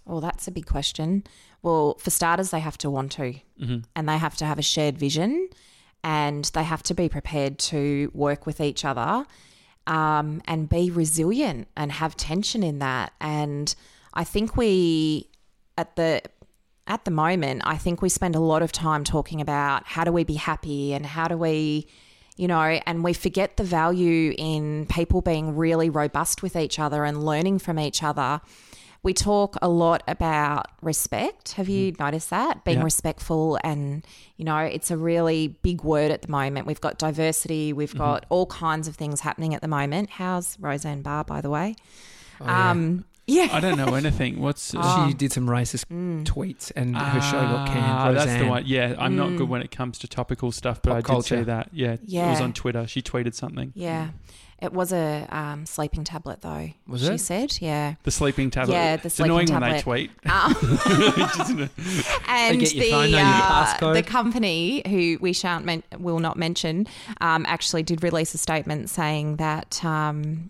[0.05, 1.23] Well, that's a big question.
[1.63, 3.33] Well, for starters, they have to want to,
[3.95, 5.49] and they have to have a shared vision,
[6.05, 9.25] and they have to be prepared to work with each other
[9.87, 13.11] um, and be resilient and have tension in that.
[13.19, 13.73] And
[14.13, 15.31] I think we,
[15.79, 16.21] at the
[16.87, 20.11] at the moment, I think we spend a lot of time talking about how do
[20.11, 21.87] we be happy and how do we,
[22.37, 27.03] you know, and we forget the value in people being really robust with each other
[27.03, 28.41] and learning from each other
[29.05, 31.53] we talk a lot about respect.
[31.53, 31.99] Have you mm.
[31.99, 32.65] noticed that?
[32.65, 32.85] Being Yeah.
[32.85, 36.65] respectful and, you know, it's a really big word at the moment.
[36.65, 37.99] We've got diversity, we've mm-hmm.
[37.99, 40.09] got all kinds of things happening at the moment.
[40.09, 41.75] How's Roseanne Barr, by the way?
[42.41, 43.49] Oh, um, yeah.
[43.51, 44.41] I don't know anything.
[44.41, 45.07] What's Oh.
[45.07, 46.23] She did some racist mm.
[46.23, 47.85] tweets and her show got ah, canned.
[47.85, 48.63] Ah, that's the one.
[48.65, 49.49] Yeah, I'm not good mm.
[49.49, 51.37] when it comes to topical stuff, but Pop I did culture.
[51.37, 51.69] see that.
[51.71, 52.87] Yeah, it was on Twitter.
[52.87, 53.71] She tweeted something.
[53.75, 54.09] Yeah.
[54.61, 56.69] It was a um, sleeping tablet, though.
[56.87, 57.19] Was she it?
[57.19, 57.95] said, yeah.
[58.03, 58.73] The sleeping tablet.
[58.73, 59.67] Yeah, the sleeping it's annoying tablet.
[59.67, 60.11] when they tweet.
[60.25, 61.69] Um,
[62.27, 66.19] and get your the phone, know your uh, the company who we shan't men- will
[66.19, 66.87] not mention
[67.19, 70.49] um, actually did release a statement saying that um,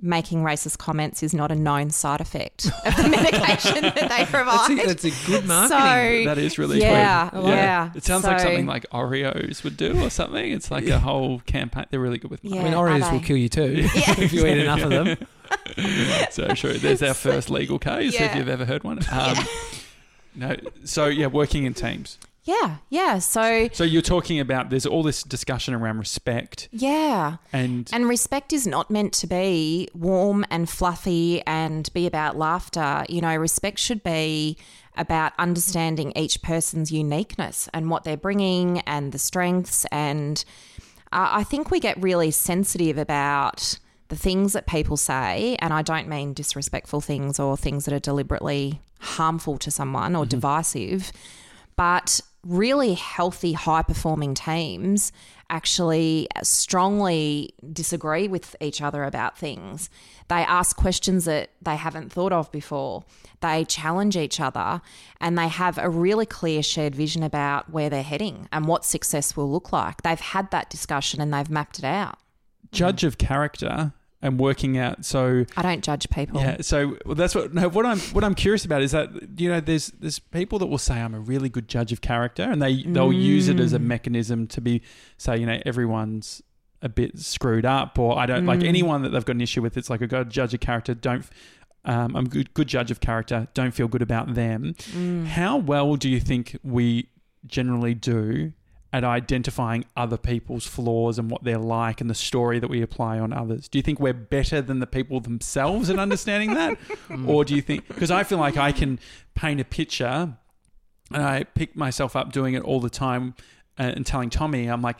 [0.00, 4.30] making racist comments is not a known side effect of the medication that they That's
[4.30, 4.70] provide.
[4.72, 6.24] a, that's a good marketing.
[6.24, 7.44] so That is really yeah, sweet.
[7.46, 7.90] yeah.
[7.94, 10.52] It sounds like something like Oreos would do or something.
[10.52, 11.86] It's like a whole campaign.
[11.90, 12.60] They're really good with Yeah.
[12.60, 15.16] I mean, Oreos will kill you too if you eat enough of them.
[16.30, 16.74] So true.
[16.74, 18.98] There's our first legal case if you've ever heard one.
[19.10, 19.36] Um,
[20.34, 20.56] no.
[20.84, 22.18] So yeah, working in teams.
[22.46, 23.18] Yeah, yeah.
[23.18, 27.36] So So you're talking about there's all this discussion around respect yeah.
[27.52, 33.04] and, And respect is not meant to be warm and fluffy and be about laughter.
[33.08, 34.56] You know, respect should be
[34.96, 39.84] about understanding each person's uniqueness and what they're bringing and the strengths.
[39.86, 40.42] And
[41.12, 45.56] uh, I think we get really sensitive about the things that people say.
[45.58, 50.24] And I don't mean disrespectful things or things that are deliberately harmful to someone or
[50.24, 51.10] divisive
[51.76, 55.12] but really healthy, high performing teams
[55.48, 59.88] actually strongly disagree with each other about things.
[60.28, 63.04] They ask questions that they haven't thought of before.
[63.40, 64.80] They challenge each other
[65.20, 69.36] and they have a really clear shared vision about where they're heading and what success
[69.36, 70.02] will look like.
[70.02, 72.18] They've had that discussion and they've mapped it out.
[72.72, 73.92] judge of character
[74.26, 75.04] and working out.
[75.04, 76.40] So I don't judge people.
[76.40, 79.08] Yeah, so that's what no, what I'm what I'm curious about is that
[79.38, 82.42] you know there's there's people that will say I'm a really good judge of character
[82.42, 83.84] and they they'll use it as a mm.
[83.84, 84.82] mechanism to be
[85.16, 86.42] say you know everyone's
[86.82, 88.68] a bit screwed up or I don't like mm.
[88.68, 91.24] anyone that they've got an issue with it's like a good judge of character don't
[91.84, 94.74] um, I'm a good good judge of character don't feel good about them.
[94.90, 95.26] Mm.
[95.26, 97.08] How well do you think we
[97.46, 98.52] generally do
[98.96, 103.18] at identifying other people's flaws and what they're like and the story that we apply
[103.18, 103.68] on others.
[103.68, 106.78] Do you think we're better than the people themselves at understanding that?
[107.26, 108.98] or do you think, because I feel like I can
[109.34, 110.34] paint a picture
[111.12, 113.34] and I pick myself up doing it all the time
[113.78, 114.96] uh, and telling Tommy, I'm like,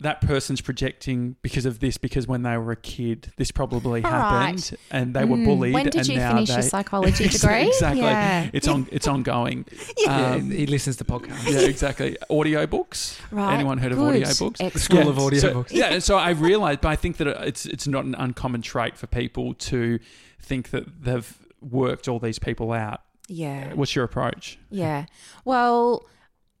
[0.00, 4.10] that person's projecting because of this, because when they were a kid, this probably All
[4.10, 5.44] happened and they were Mm.
[5.44, 5.74] bullied.
[5.74, 7.66] When did and you now finish your psychology degree?
[7.68, 8.02] exactly.
[8.02, 8.48] Yeah.
[8.52, 8.86] It's on.
[8.92, 9.64] It's ongoing.
[9.98, 11.50] Yeah, Um, he listens to podcasts.
[11.50, 12.16] yeah, exactly.
[12.30, 13.18] Audiobooks.
[13.32, 13.54] Right.
[13.54, 14.22] Anyone heard of Good.
[14.22, 14.56] audiobooks?
[14.60, 14.78] Excellent.
[14.78, 15.72] School of so- audiobooks.
[15.72, 19.06] yeah, so I realized, but I think that it's it's not an uncommon trait for
[19.08, 19.98] people to
[20.40, 23.00] think that they've worked all these people out.
[23.26, 23.74] Yeah.
[23.74, 24.58] What's your approach?
[24.70, 25.06] Yeah.
[25.44, 26.06] Well,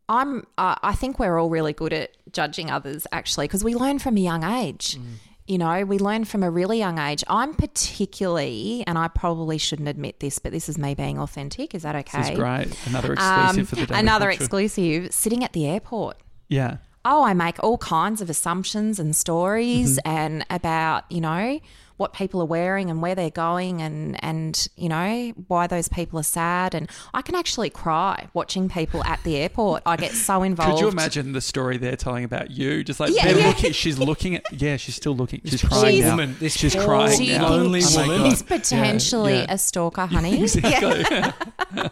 [0.08, 0.44] I'm.
[0.58, 4.16] Uh, I think we're all really good at judging others, actually, because we learn from
[4.16, 4.96] a young age.
[4.96, 5.04] Mm.
[5.46, 7.24] You know, we learn from a really young age.
[7.26, 11.74] I'm particularly, and I probably shouldn't admit this, but this is me being authentic.
[11.74, 12.18] Is that okay?
[12.18, 12.86] This is great.
[12.86, 13.98] Another exclusive Um, for the day.
[13.98, 15.12] another exclusive.
[15.12, 16.18] Sitting at the airport.
[16.48, 16.78] Yeah.
[17.04, 20.08] Oh, I make all kinds of assumptions and stories Mm-hmm.
[20.16, 21.60] and about, you know,
[21.98, 26.18] what people are wearing and where they're going and and you know why those people
[26.18, 29.82] are sad and I can actually cry watching people at the airport.
[29.84, 30.72] I get so involved.
[30.78, 32.82] Could you imagine the story they're telling about you?
[32.82, 33.46] Just like Yeah, they're yeah.
[33.48, 34.44] looking, she's looking at.
[34.52, 35.42] Yeah, she's still looking.
[35.44, 36.16] She's poor crying now.
[36.38, 37.48] this she's poor crying Do you now.
[37.48, 38.18] think lonely Oh woman.
[38.18, 38.26] God.
[38.30, 39.52] He's potentially Yeah, yeah.
[39.54, 40.40] a stalker, honey.
[40.42, 41.04] Exactly.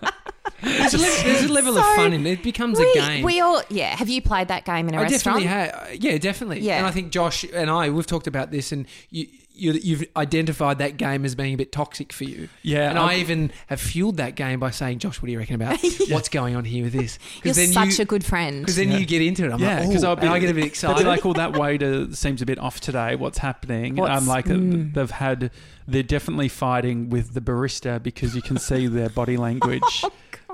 [0.62, 2.38] There's a, le- there's a level of fun in it.
[2.38, 3.24] It becomes we, a game.
[3.24, 3.94] we all yeah.
[3.94, 5.42] Have you played that game in a I restaurant?
[5.42, 5.94] definitely have.
[6.02, 6.60] Yeah, definitely.
[6.60, 6.78] Yeah.
[6.78, 9.26] And I think Josh and I, we've talked about this, and you,
[9.56, 12.48] you, you've identified that game as being a bit toxic for you.
[12.62, 15.38] Yeah, And I'm- I even have fueled that game by saying, Josh, what do you
[15.38, 15.78] reckon about
[16.08, 17.18] what's going on here with this?
[17.42, 18.60] You're then such you, a good friend.
[18.60, 18.98] Because then Yeah.
[18.98, 19.52] you get into it.
[19.52, 20.22] I'm yeah, like, because oh, I'll be.
[20.22, 20.98] and I get a bit But excited.
[20.98, 23.16] they're like, "Well, that waiter seems a bit off today.
[23.16, 24.92] What's happening?" What's- I'm like, mm.
[24.94, 25.50] they've had.
[25.88, 30.04] They're definitely fighting with the barista because you can see their body language.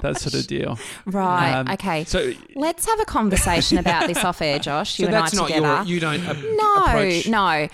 [0.01, 0.79] That sort of deal.
[1.07, 1.53] right.
[1.53, 2.05] Um, okay.
[2.05, 4.99] So Let's have a conversation about this off air, Josh.
[4.99, 5.67] You so and I not together.
[5.67, 5.83] your.
[5.85, 7.29] You don't uh, No, approach.
[7.29, 7.69] no,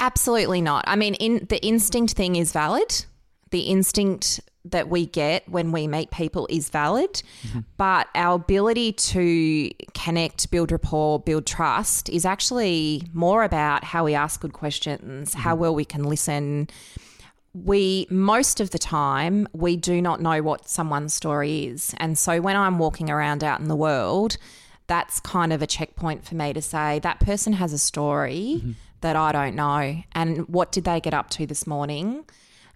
[0.00, 0.84] absolutely not.
[0.86, 3.04] I mean, in the instinct thing is valid.
[3.50, 7.22] The instinct that we get when we meet people is valid,
[7.78, 14.14] but our ability to connect, build rapport, build trust is actually more about how we
[14.14, 16.68] ask good questions, how well we can listen.
[17.52, 22.40] We most of the time we do not know what someone's story is, and so
[22.40, 24.36] when I'm walking around out in the world,
[24.86, 29.16] that's kind of a checkpoint for me to say that person has a story that
[29.16, 30.02] I don't know.
[30.12, 32.24] And what did they get up to this morning?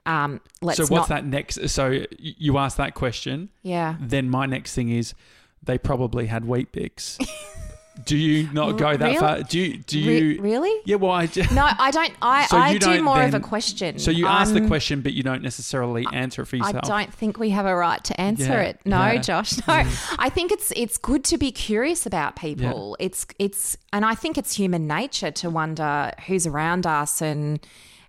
[0.06, 1.68] Um, let's so not, what's that next?
[1.70, 3.48] So you ask that question.
[3.62, 3.96] Yeah.
[4.00, 5.14] Then my next thing is
[5.62, 7.26] they probably had Weet-Bix.
[8.04, 9.16] do you not go that Really?
[9.18, 9.42] far?
[9.42, 9.78] Do you?
[9.78, 10.42] Do Re- you?
[10.42, 10.80] really?
[10.84, 10.96] Yeah.
[10.96, 11.26] Well, I.
[11.26, 12.12] ju- No, I don't.
[12.20, 13.98] I, So I do don't more of a question.
[13.98, 16.84] So you ask the um, question, but you don't necessarily answer it for yourself.
[16.84, 18.80] I don't think we have a right to answer Yeah, it.
[18.84, 19.20] No, yeah.
[19.20, 19.54] Josh.
[19.68, 19.82] No.
[20.18, 22.96] I think it's it's good to be curious about people.
[22.98, 27.64] It's it's and I think it's human nature to wonder who's around us and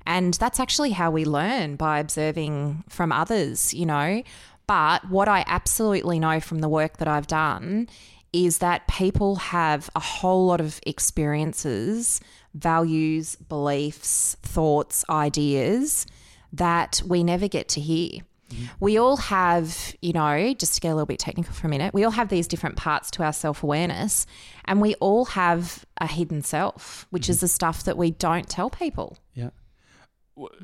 [0.08, 4.24] and that's actually how we learn by observing from others, you know.
[4.68, 7.88] But what I absolutely know from the work that I've done
[8.36, 12.20] is that people have a whole lot of experiences,
[12.54, 16.06] values, beliefs, thoughts, ideas
[16.52, 18.22] that we never get to hear.
[18.50, 18.66] Mm-hmm.
[18.80, 21.94] We all have, you know, just to get a little bit technical for a minute,
[21.94, 24.28] we all have these different parts to our self awareness,
[24.66, 27.46] and we all have a hidden self, which is mm-hmm.
[27.46, 29.18] the stuff that we don't tell people.
[29.34, 29.50] Yeah.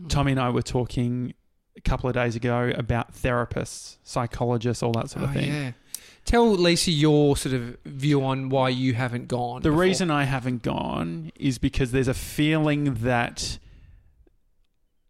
[0.09, 1.33] Tommy and I were talking
[1.77, 5.51] a couple of days ago about therapists, psychologists, all that sort of Oh, thing.
[5.51, 5.71] yeah.
[6.25, 9.61] Tell Lisa your sort of view on why you haven't gone.
[9.61, 9.81] The before.
[9.81, 13.57] reason I haven't gone is because there's a feeling that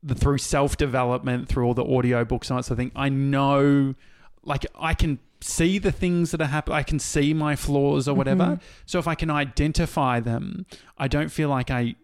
[0.02, 3.10] the, through self development, through all the audio books and that sort of thing, I
[3.10, 3.96] know,
[4.44, 6.78] like, I can see the things that are happening.
[6.78, 8.44] I can see my flaws or whatever.
[8.44, 8.66] Mm-hmm.
[8.86, 10.66] So if I can identify them,
[10.98, 11.96] I don't feel like I,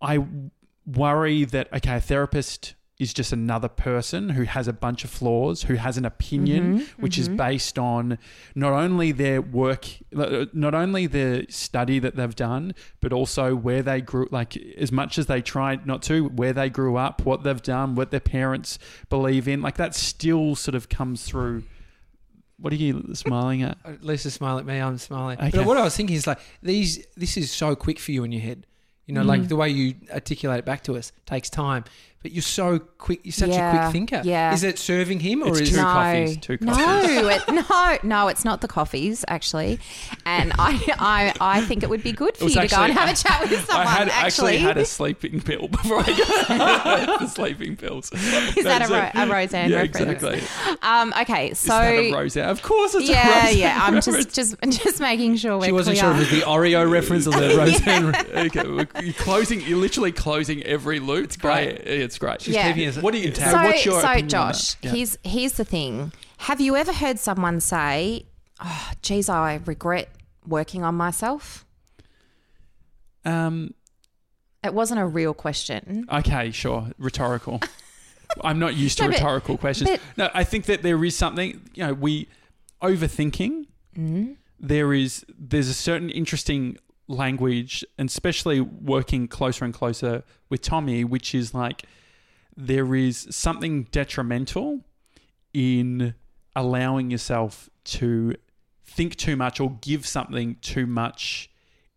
[0.00, 0.24] I
[0.86, 5.62] worry that okay, a therapist is just another person who has a bunch of flaws,
[5.64, 7.02] who has an opinion, Mm-hmm.
[7.02, 8.18] which is based on
[8.54, 14.00] not only their work, not only the study that they've done, but also where they
[14.00, 14.28] grew.
[14.30, 17.94] Like as much as they tried not to, where they grew up, what they've done,
[17.94, 18.78] what their parents
[19.08, 19.60] believe in.
[19.62, 21.64] Like that still sort of comes through.
[22.58, 23.76] What are you smiling at?
[23.84, 24.78] Uh, Lisa smile at me.
[24.78, 25.38] I'm smiling.
[25.38, 25.50] Okay.
[25.50, 27.04] But what I was thinking is like these.
[27.16, 28.66] This is so quick for you in your head.
[29.06, 29.26] You know, Mm.
[29.26, 31.82] like the way you articulate it back to us takes time.
[32.22, 33.20] But you're so quick.
[33.24, 34.22] You're such a quick thinker.
[34.24, 34.54] yeah.
[34.54, 35.78] Is it serving him or It's is two it?
[35.78, 39.80] no, coffees, two no, it, no, no, it's not the coffees actually,
[40.24, 42.92] and I, I, I think it would be good for was you to go and
[42.92, 43.86] have a chat with someone.
[43.86, 44.22] I had actually,
[44.54, 48.12] actually had a sleeping pill before I got the sleeping pills.
[48.12, 50.22] is that a, Ro- a Roseanne yeah, reference?
[50.22, 50.76] exactly.
[50.82, 52.48] Um, okay, Is so that a Roseanne?
[52.50, 53.58] Of course, it's a yeah, Roseanne.
[53.58, 54.26] yeah, I'm reference.
[54.34, 56.12] just just just making sure we're She wasn't clear.
[56.14, 58.14] sure if it was the Oreo reference or the Roseanne.
[58.46, 59.60] okay, you're closing.
[59.62, 61.24] You're literally closing every loop.
[61.24, 61.68] It's great.
[61.80, 62.42] It's great.
[62.42, 62.72] She's Yeah.
[62.72, 62.96] keeping us.
[62.98, 63.34] What do you?
[63.34, 64.76] So, So, what's your so opinion Josh.
[64.82, 64.90] Yeah.
[64.92, 66.12] here's here's the thing.
[66.38, 68.26] Have you ever heard someone say,
[68.60, 70.08] "Oh, geez, I regret
[70.46, 71.64] working on myself"?
[73.24, 73.74] Um.
[74.64, 76.06] It wasn't a real question.
[76.12, 76.88] Okay, sure.
[76.96, 77.60] Rhetorical.
[78.44, 79.90] I'm not used to No, but- rhetorical questions.
[79.90, 81.60] but- no, I think that there is something.
[81.74, 82.28] You know, we
[82.80, 83.66] overthinking.
[83.96, 84.32] Mm-hmm.
[84.60, 86.76] There is there's a certain interesting
[87.08, 91.82] language, and especially working closer and closer with Tommy, which is like
[92.56, 94.80] there is something detrimental
[95.52, 96.14] in
[96.54, 98.34] allowing yourself to
[98.84, 101.50] think too much or give something too much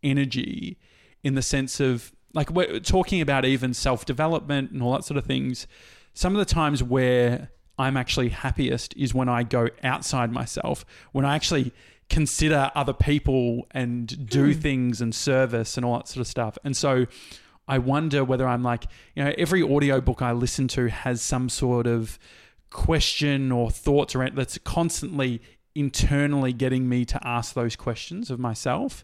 [0.04, 0.78] energy
[1.24, 5.26] in the sense of like we're talking about even self-development and all that sort of
[5.26, 5.68] things.
[6.14, 11.26] Some of the times where i'm actually happiest is when i go outside myself when
[11.26, 11.74] i actually
[12.10, 14.60] consider other people and do hmm.
[14.60, 16.58] things and service and all that sort of stuff.
[16.64, 17.06] And so
[17.68, 18.86] i wonder whether i'm like
[19.16, 22.20] you know every audiobook i listen to has some sort of
[22.70, 25.42] question or thoughts around that's constantly
[25.76, 29.04] internally getting me to ask those questions of myself.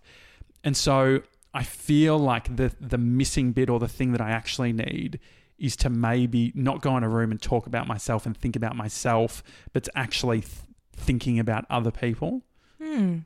[0.64, 1.22] And so
[1.54, 5.20] I feel like the the missing bit or the thing that I actually need
[5.60, 8.76] is to maybe not go in a room and talk about myself and think about
[8.76, 9.44] myself,
[9.74, 10.54] but to actually th-
[10.96, 12.42] thinking about other people.
[12.82, 13.20] Hmm.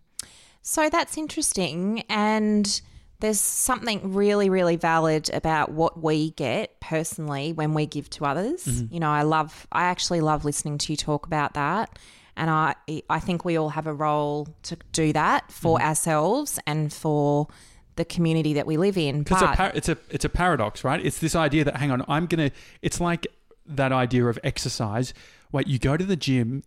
[0.61, 2.03] So that's interesting.
[2.09, 2.81] And
[3.19, 8.65] there's something really, really valid about what we get personally when we give to others.
[8.65, 8.93] Mm-hmm.
[8.93, 11.97] You know, I love, I actually love listening to you talk about that.
[12.37, 12.75] And I,
[13.09, 15.87] I think we all have a role to do that for mm-hmm.
[15.87, 17.47] ourselves and for
[17.95, 19.23] the community that we live in.
[19.23, 21.03] Because it's, a But par- it's a it's a paradox, right?
[21.03, 22.51] It's this idea that hang on, I'm gonna.
[22.81, 23.27] It's like
[23.65, 25.13] that idea of exercise.
[25.51, 26.63] Wait, you go to the gym,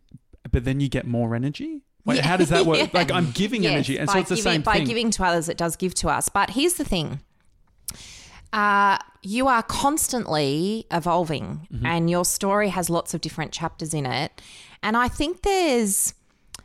[0.50, 1.82] but then you get more energy.
[2.04, 2.78] Wait, how does that work?
[2.82, 2.88] Yeah.
[2.92, 4.82] Like I'm giving Yes, energy, and so it's the giving, same by thing.
[4.84, 6.28] By giving to others, it does give to us.
[6.28, 7.20] But here's the thing:
[8.52, 11.86] uh, you are constantly evolving, Mm-hmm.
[11.86, 14.40] and your story has lots of different chapters in it.
[14.82, 16.14] And I think there's,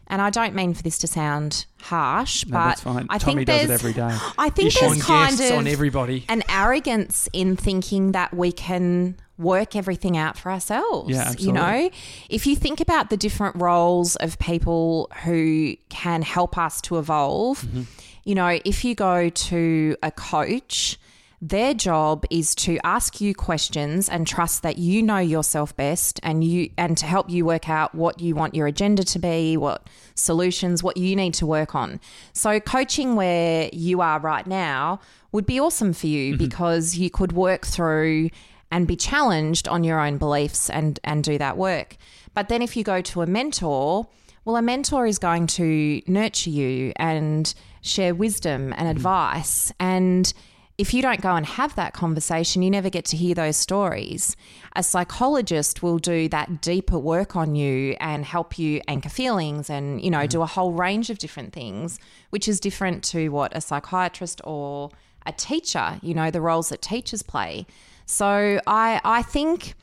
[0.08, 3.08] and I don't mean for this to sound harsh, no, but that's fine.
[3.10, 4.18] I Tommy think does it there's, every day.
[4.38, 6.26] I think there's kind of on everybody.
[6.30, 11.10] an arrogance in thinking that we can work everything out for ourselves.
[11.10, 11.90] Yeah, You know,
[12.30, 17.62] if you think about the different roles of people who can help us to evolve,
[17.62, 17.82] Mm-hmm.
[18.26, 21.00] you know, if you go to a coach,
[21.42, 26.42] their job is to ask you questions and trust that you know yourself best and
[26.42, 29.90] you and to help you work out what you want your agenda to be, what
[30.16, 32.00] solutions, what you need to work on.
[32.32, 35.02] So coaching where you are right now
[35.34, 38.30] would be awesome for you because you could work through
[38.74, 41.96] and be challenged on your own beliefs and and do that work.
[42.34, 44.08] But then if you go to a mentor,
[44.44, 48.92] well a mentor is going to nurture you and share wisdom and mm.
[48.92, 50.34] advice and
[50.80, 54.36] if you don't go and have that conversation, you never get to hear those stories.
[54.76, 60.02] A psychologist will do that deeper work on you and help you anchor feelings and,
[60.02, 62.00] you know, do a whole range of different things,
[62.32, 64.90] which is different to what a psychiatrist or
[65.28, 67.68] a teacher, you know, the roles that teachers play.
[68.06, 69.76] So I I think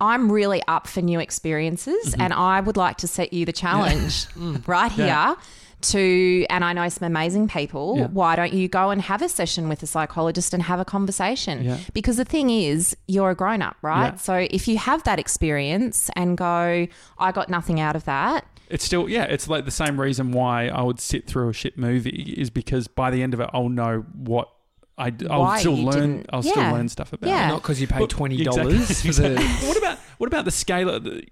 [0.00, 2.20] I'm really up for new experiences mm-hmm.
[2.20, 4.66] and I would like to set you the challenge mm.
[4.68, 5.34] right here Yeah.
[5.82, 7.96] to and I know some amazing people.
[7.98, 8.06] Yeah.
[8.08, 11.64] Why don't you go and have a session with a psychologist and have a conversation?
[11.64, 11.78] Yeah.
[11.94, 14.12] Because the thing is, you're a grown up, right?
[14.12, 14.16] Yeah.
[14.16, 16.86] So if you have that experience and go,
[17.18, 19.24] I got nothing out of that, It's still yeah.
[19.24, 22.86] It's like the same reason why I would sit through a shit movie is because
[22.88, 24.50] by the end of it, I'll know what
[24.98, 25.94] I I'll still learn.
[25.94, 26.50] didn't- I'll yeah.
[26.52, 27.28] still learn stuff about.
[27.28, 27.46] Yeah.
[27.46, 27.48] it.
[27.52, 29.36] Not because you paid Well, twenty dollars exactly.
[29.46, 29.66] for the.
[29.68, 30.98] What about what about the scale?
[31.00, 31.22] The,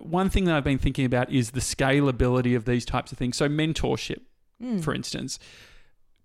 [0.00, 3.36] one thing that I've been thinking about is the scalability of these types of things.
[3.36, 4.20] So mentorship,
[4.60, 4.78] Hmm.
[4.80, 5.38] for instance,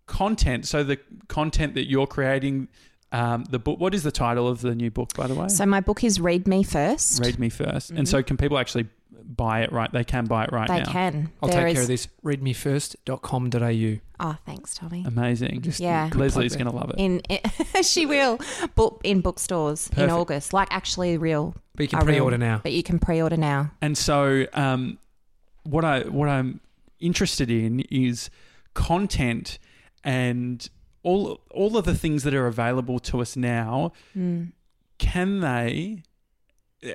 [0.08, 0.68] content.
[0.68, 0.97] So the
[1.28, 2.68] content that you're creating,
[3.12, 3.80] um, the book.
[3.80, 5.47] What is the title of the new book, by the way?
[5.47, 7.24] So my book is Read Me First.
[7.24, 9.72] Read me 1st And so, can people actually buy it?
[9.72, 10.91] Right, they can buy it right they now.
[10.91, 11.32] can.
[11.41, 12.07] I'll There take care of this.
[12.24, 13.99] Readmefirst.com.au.
[14.22, 15.03] Oh, thanks, Tommy.
[15.05, 15.62] Amazing.
[15.62, 16.10] Just Yeah.
[16.14, 16.95] Leslie's going to love it.
[16.97, 17.22] In,
[17.84, 18.39] she will
[18.76, 21.55] book in bookstores in August, like actually real.
[21.76, 22.60] But you can pre-order now.
[22.62, 23.72] But you can pre-order now.
[23.82, 24.97] And so, um,
[25.64, 26.60] what I what I'm
[26.99, 28.30] interested in is
[28.74, 29.60] content
[30.03, 30.70] and
[31.03, 33.93] all all of the things that are available to us now.
[34.97, 36.03] Can they?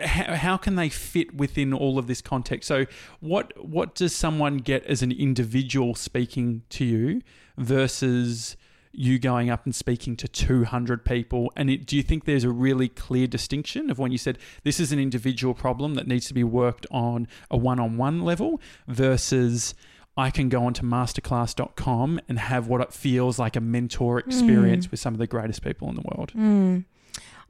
[0.03, 2.68] How, how can they fit within all of this context?
[2.68, 2.87] So,
[3.20, 7.22] what what does someone get as an individual speaking to you
[7.59, 8.57] versus
[8.97, 11.53] you going up and speaking to 200 people?
[11.57, 14.80] And it, do you think there's a really clear distinction of when you said this
[14.80, 18.61] is an individual problem that needs to be worked on a one on one level
[18.87, 19.74] versus
[20.16, 24.26] I can go onto masterclass.com and have what it feels like a mentor mm.
[24.26, 26.32] experience with some of the greatest people in the world?
[26.35, 26.85] Mm.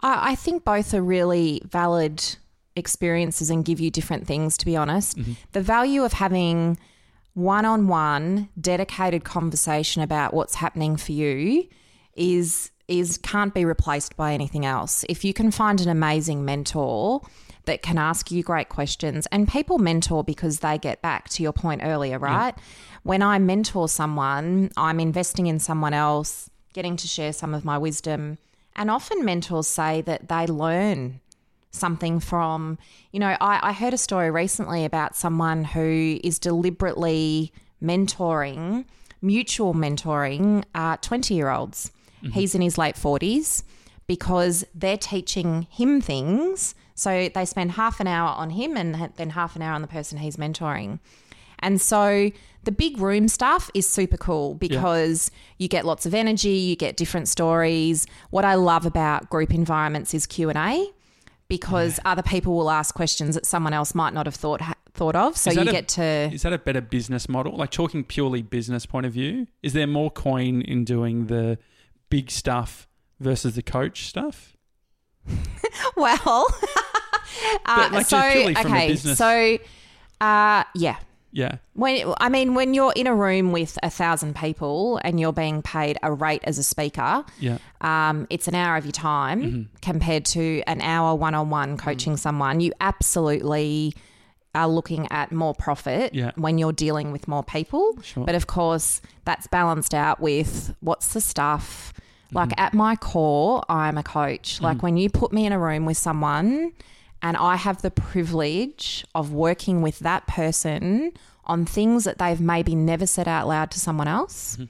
[0.00, 2.22] I, I think both are really valid
[2.76, 5.18] experiences and give you different things, to be honest.
[5.18, 5.32] Mm-hmm.
[5.52, 6.78] The value of having
[7.34, 11.68] one on one dedicated conversation about what's happening for you
[12.14, 15.04] is is can't be replaced by anything else.
[15.08, 17.22] If you can find an amazing mentor
[17.64, 21.52] that can ask you great questions and people mentor because they get back to your
[21.52, 22.54] point earlier, right?
[23.02, 27.78] When I mentor someone, I'm investing in someone else, getting to share some of my
[27.78, 28.36] wisdom.
[28.76, 31.20] And often mentors say that they learn
[31.70, 32.78] something from,
[33.12, 37.52] you know, I, I heard a story recently about someone who is deliberately
[37.82, 38.84] mentoring,
[39.20, 41.90] mutual mentoring, uh, 20 year olds.
[42.22, 42.30] Mm-hmm.
[42.30, 43.64] He's in his late 40s
[44.06, 46.74] because they're teaching him things.
[46.94, 49.88] So they spend half an hour on him and then half an hour on the
[49.88, 51.00] person he's mentoring.
[51.64, 52.30] And so
[52.62, 56.96] the big room stuff is super cool because you get lots of energy, you get
[56.96, 58.06] different stories.
[58.30, 60.86] What I love about group environments is Q&A
[61.48, 64.60] because other people will ask questions that someone else might not have thought
[64.94, 65.36] thought of.
[65.36, 67.56] So you a- get to Is that a better business model?
[67.56, 71.58] Like talking purely business point of view, is there more coin in doing the
[72.10, 72.86] big stuff
[73.20, 74.56] versus the coach stuff?
[75.96, 76.18] well,
[77.66, 79.58] uh, like, so just purely from a okay, so
[80.20, 80.96] uh, yeah,
[81.34, 81.56] Yeah.
[81.74, 85.62] When I mean, when you're in a room with a thousand people and you're being
[85.62, 87.58] paid a rate as a speaker, Yeah.
[87.80, 89.62] um, it's an hour of your time Mm-hmm.
[89.82, 92.60] compared to an hour one-on-one coaching someone.
[92.60, 93.94] You absolutely
[94.54, 96.30] are looking at more profit Yeah.
[96.36, 97.98] when you're dealing with more people.
[98.02, 98.24] Sure.
[98.24, 101.92] But of course, that's balanced out with what's the stuff.
[102.32, 102.60] Like Mm-hmm.
[102.64, 104.60] at my core, I'm a coach.
[104.60, 106.72] Like when you put me in a room with someone
[107.24, 111.12] and I have the privilege of working with that person
[111.46, 114.64] on things that they've maybe never said out loud to someone else mm-hmm.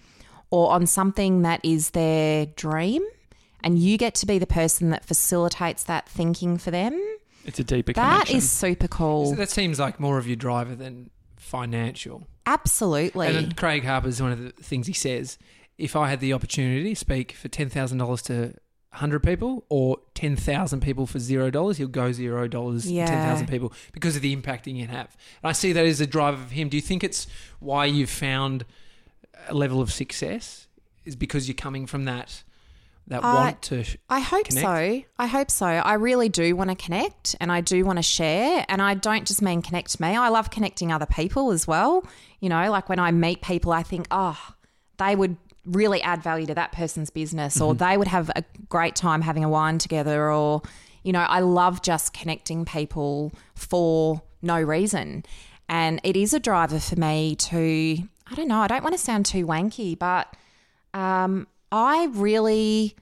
[0.51, 3.03] or on something that is their dream
[3.65, 6.93] and you get to be the person that facilitates that thinking for them.
[7.45, 8.37] It's a deeper That connection.
[8.37, 9.31] is super cool.
[9.31, 12.29] So that seems like more of your driver than financial.
[12.47, 13.27] Absolutely.
[13.27, 15.39] And then Craig Harper's one of the things he says:
[15.77, 18.55] if I had the opportunity to speak for ten thousand dollars to
[18.95, 23.07] hundred people or ten thousand people for zero dollars, he'll go zero dollars Yeah.
[23.07, 25.17] ten thousand people because of the impact he can have.
[25.43, 26.69] And I see that as a driver of him.
[26.69, 27.27] Do you think it's
[27.61, 28.65] why you've found
[29.49, 30.67] a level of success?
[31.05, 32.43] Is because you're coming from that
[33.09, 33.85] that I- want to.
[34.09, 34.65] I hope connect?
[34.65, 35.03] so.
[35.19, 35.67] I hope so.
[35.67, 38.65] I really do want to connect and I do want to share.
[38.71, 42.05] And I don't just mean connect me, I love connecting other people as well.
[42.41, 44.39] You know, like when I meet people, I think, oh,
[44.97, 45.37] they would
[45.67, 49.45] really add value to that person's business or they would have a great time having
[49.45, 50.63] a wine together or,
[51.03, 55.25] you know, I love just connecting people for no reason.
[55.69, 59.01] And it is a driver for me to, I don't know, I don't want to
[59.01, 60.35] sound too wanky, but
[60.93, 62.95] um, I really,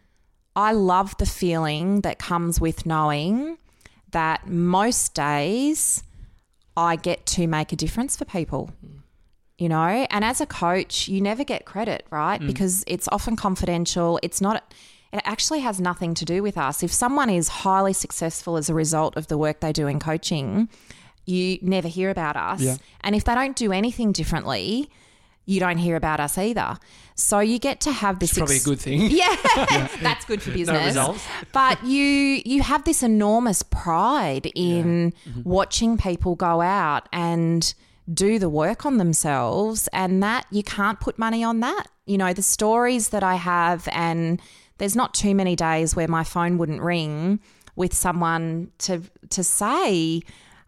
[0.55, 3.59] I love the feeling that comes with knowing
[4.13, 6.05] that most days
[6.77, 8.71] I get to make a difference for people.
[9.63, 12.41] You know, and as a coach, you never get credit, right?
[12.45, 14.19] Because it's often confidential.
[14.21, 14.57] It's not,
[15.13, 16.83] it actually has nothing to do with us.
[16.83, 20.69] If someone is highly successful as a result of the work they do in coaching,
[21.27, 22.61] you never hear about us.
[22.61, 22.77] Yeah.
[23.03, 24.91] And if they don't do anything differently,
[25.45, 26.77] you don't hear about us either.
[27.15, 29.01] So you get to have this It's probably a good thing.
[29.11, 29.37] yeah,
[30.01, 30.87] that's good for business.
[30.87, 31.25] results.
[31.53, 35.43] But you you have this enormous pride in Mm-hmm.
[35.45, 37.73] watching people go out and
[38.13, 41.87] do the work on themselves and that you can't put money on that.
[42.07, 44.41] You know, the stories that I have and
[44.79, 47.41] there's not too many days where my phone wouldn't ring
[47.77, 50.23] with someone to to say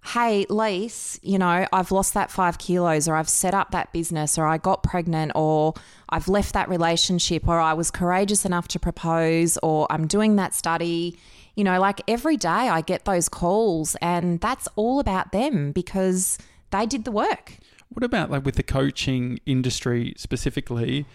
[0.06, 4.36] hey, Lise, you know, I've lost that five kilos, or I've set up that business,
[4.36, 5.72] or I got pregnant, or
[6.10, 10.52] I've left that relationship, or I was courageous enough to propose, or I'm doing that
[10.52, 11.18] study.
[11.54, 16.36] You know, like every day I get those calls, and that's all about them because
[16.74, 17.58] they did the work.
[17.90, 21.06] What about like with the coaching industry specifically?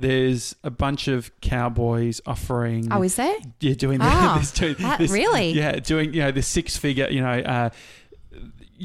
[0.00, 2.86] There's a bunch of cowboys offering.
[2.92, 3.34] Oh, is there?
[3.60, 5.50] Yeah, doing Oh, this, doing that- this- really?
[5.50, 7.08] Yeah, doing you know the six figure.
[7.10, 7.70] You know, uh,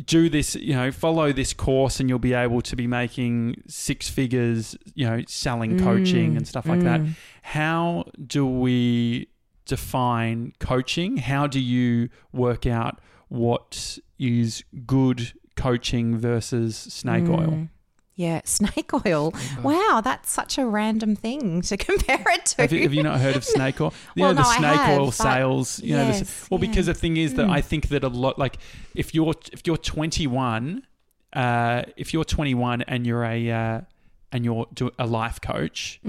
[0.05, 0.55] do this.
[0.55, 4.75] You know, follow this course, and you'll be able to be making six figures.
[4.95, 7.01] You know, selling coaching mm, and stuff like that.
[7.01, 7.11] Mm.
[7.43, 9.27] How do we
[9.65, 11.17] define coaching?
[11.17, 17.49] How do you work out what is good coaching versus snake oil?
[17.51, 17.69] Mm.
[18.15, 19.33] Yeah, snake oil.
[19.63, 22.61] Wow, that's such a random thing to compare it to.
[22.61, 23.93] Have you, have you not heard of snake oil?
[24.15, 25.79] You Well, know, the no, snake have, oil sales.
[25.79, 28.37] You know, this, Yes, well, because the thing is that I think that a lot,
[28.37, 28.57] like
[28.93, 30.83] if you're if you're 21,
[31.33, 33.81] uh, if you're 21 and you're a uh,
[34.31, 34.67] and you're
[34.99, 35.99] a life coach,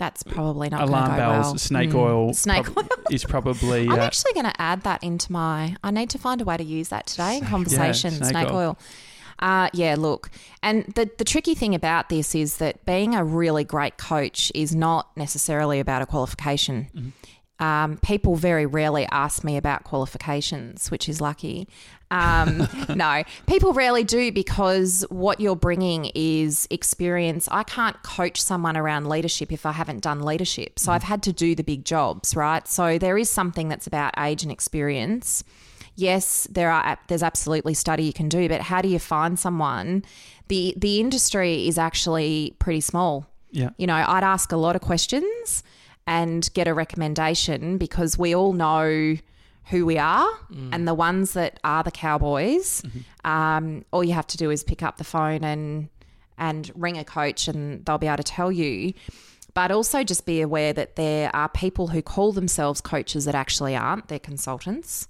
[0.00, 1.58] That's probably not alarm going to go bells, well.
[1.58, 1.94] snake Mm.
[1.94, 3.04] oil, Snake prob- oil.
[3.12, 3.82] is probably.
[3.86, 5.76] I'm uh, actually going to add that into my.
[5.84, 8.12] I need to find a way to use that today in conversation.
[8.12, 8.56] snake snake, oil.
[8.56, 8.78] oil.
[9.38, 10.30] Uh, yeah, look,
[10.62, 14.74] and the the tricky thing about this is that being a really great coach is
[14.74, 17.12] not necessarily about a qualification.
[17.60, 21.68] Um, people very rarely ask me about qualifications, which is lucky.
[22.10, 27.48] Um, no, people rarely do because what you're bringing is experience.
[27.50, 30.78] I can't coach someone around leadership if I haven't done leadership.
[30.78, 32.66] So I've had to do the big jobs, right?
[32.66, 35.44] So there is something that's about age and experience.
[35.96, 40.02] Yes, there are there's absolutely study you can do, but how do you find someone?
[40.48, 43.26] The the industry is actually pretty small.
[43.50, 43.70] yeah.
[43.76, 45.62] You know, I'd ask a lot of questions
[46.10, 49.16] and get a recommendation because we all know
[49.66, 50.68] who we are mm.
[50.72, 52.82] and the ones that are the cowboys.
[52.82, 53.30] Mm-hmm.
[53.30, 55.88] Um, all you have to do is pick up the phone and
[56.36, 58.92] and ring a coach and they'll be able to tell you.
[59.54, 63.76] But also just be aware that there are people who call themselves coaches that actually
[63.76, 64.08] aren't.
[64.08, 65.06] They're consultants.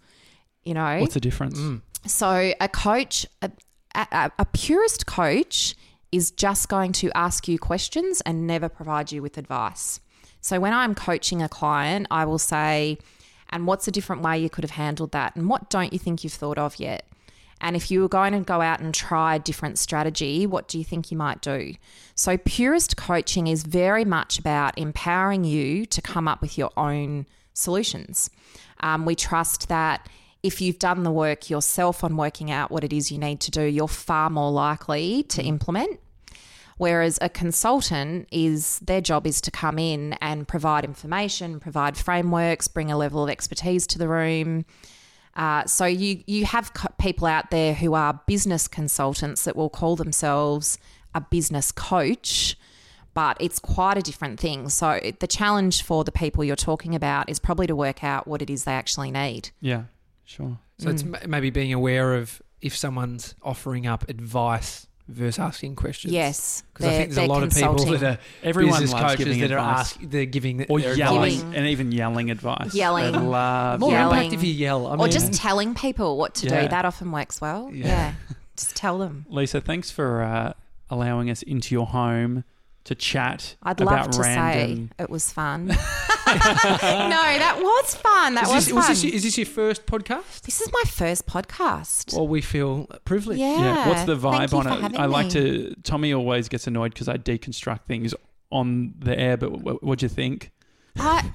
[0.65, 1.59] You know, What's the difference?
[1.59, 1.81] Mm.
[2.05, 3.51] so a coach, a,
[3.95, 5.75] a, a purist coach,
[6.13, 10.01] is just going to ask you questions and never provide you with advice.
[10.41, 12.99] So when I'm coaching a client, I will say,
[13.51, 15.37] "And what's a different way you could have handled that?
[15.37, 17.07] And what don't you think you've thought of yet?"
[17.61, 20.79] And if you were going to go out and try a different strategy, what do
[20.79, 21.75] you think you might do?
[22.15, 27.27] So, purist coaching is very much about empowering you to come up with your own
[27.53, 28.31] solutions.
[28.81, 30.09] Um, we trust that
[30.43, 33.51] if you've done the work yourself on working out what it is you need to
[33.51, 36.01] do, you're far more likely to implement.
[36.81, 42.69] Whereas a consultant is their job is to come in and provide information, provide frameworks,
[42.69, 44.65] bring a level of expertise to the room.
[45.37, 49.69] Uh, so you you have co- people out there who are business consultants that will
[49.69, 50.79] call themselves
[51.15, 52.57] a business coach,
[53.13, 54.71] but it's quite a different thing.
[54.71, 58.41] So the challenge for the people you're talking about is probably to work out what
[58.41, 59.51] it is they actually need.
[59.61, 59.83] Yeah,
[60.25, 60.59] sure.
[60.79, 61.25] So it's Mm.
[61.25, 66.13] m- maybe being aware of if someone's offering up advice versus asking questions.
[66.13, 69.05] Yes, Because I think there's a they're lot of people that are Everyone business loves
[69.17, 69.79] coaches giving that are advice.
[69.81, 71.57] ask, they're giving Or their yelling, advice.
[71.57, 72.75] And even yelling advice.
[72.75, 73.13] Yelling.
[73.13, 74.17] They love More Yelling.
[74.19, 74.87] impact if you yell.
[74.87, 76.63] I or mean, just telling people what to Yeah.
[76.63, 76.69] do.
[76.69, 77.71] That often works well.
[77.73, 77.87] Yeah.
[77.87, 78.13] Yeah.
[78.57, 79.27] Just tell them.
[79.29, 80.53] Lisa, thanks for uh,
[80.91, 82.45] allowing us into your home
[82.85, 84.89] to chat I'd about love to random.
[84.97, 85.69] say it was fun.
[86.31, 88.35] No, that was fun.
[88.35, 88.77] That Is was fun.
[88.77, 90.43] was this, your- is this your first podcast?
[90.43, 92.15] this is my first podcast.
[92.15, 93.41] Well, we feel privileged.
[93.41, 93.59] yeah.
[93.61, 93.89] Yeah.
[93.89, 94.99] What's the Thank vibe you on for it?
[95.01, 95.31] I like me.
[95.33, 95.75] to.
[95.83, 98.15] Tommy always gets annoyed because I deconstruct things
[98.51, 99.37] on the air.
[99.37, 100.53] But what what'd you think?
[101.01, 101.31] I,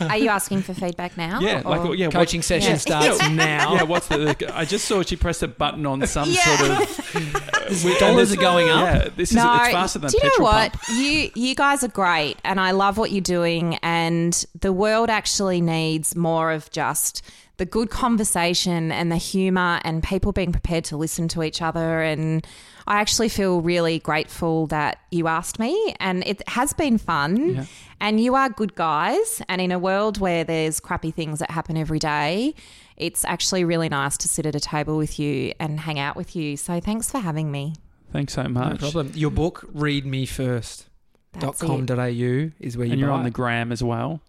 [0.00, 1.40] are you asking for feedback now?
[1.40, 2.76] Yeah, like or- yeah, what- Coaching session Yeah.
[2.78, 3.74] starts now.
[3.74, 4.36] yeah, what's the?
[4.54, 6.56] I just saw she pressed a button on some Yeah.
[6.56, 7.84] sort of.
[7.84, 8.80] With dollars are going up.
[8.82, 10.72] Yeah, this is no, it's faster than do you know what?
[10.72, 10.98] pump.
[10.98, 13.76] You you guys are great, and I love what you're doing.
[13.82, 17.22] And the world actually needs more of just
[17.58, 22.00] the good conversation and the humour and people being prepared to listen to each other.
[22.00, 22.46] And
[22.86, 27.54] I actually feel really grateful that you asked me, and it has been fun.
[27.54, 27.64] Yeah.
[28.00, 29.42] And you are good guys.
[29.48, 32.54] And in a world where there's crappy things that happen every day,
[32.96, 36.34] it's actually really nice to sit at a table with you and hang out with
[36.36, 36.56] you.
[36.56, 37.74] So thanks for having me.
[38.12, 38.52] Thanks so much.
[38.52, 38.80] No much.
[38.80, 39.12] problem.
[39.14, 40.86] Your book, Read Me First.
[41.32, 42.52] That's .com.au it.
[42.60, 44.22] is where you And you're buy on the gram as well.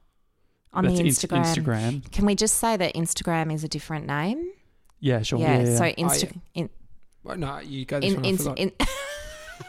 [0.74, 1.44] On That's the Inst- Instagram.
[1.46, 2.12] Instagram.
[2.12, 4.52] Can we just say that Instagram is a different name?
[5.00, 5.40] Yeah, sure.
[5.40, 6.32] yeah, Yeah, yeah, So yeah.
[6.54, 6.70] In,
[7.24, 8.26] Well, no, you go this in, one.
[8.26, 8.60] I in, forgot.
[8.60, 8.72] in,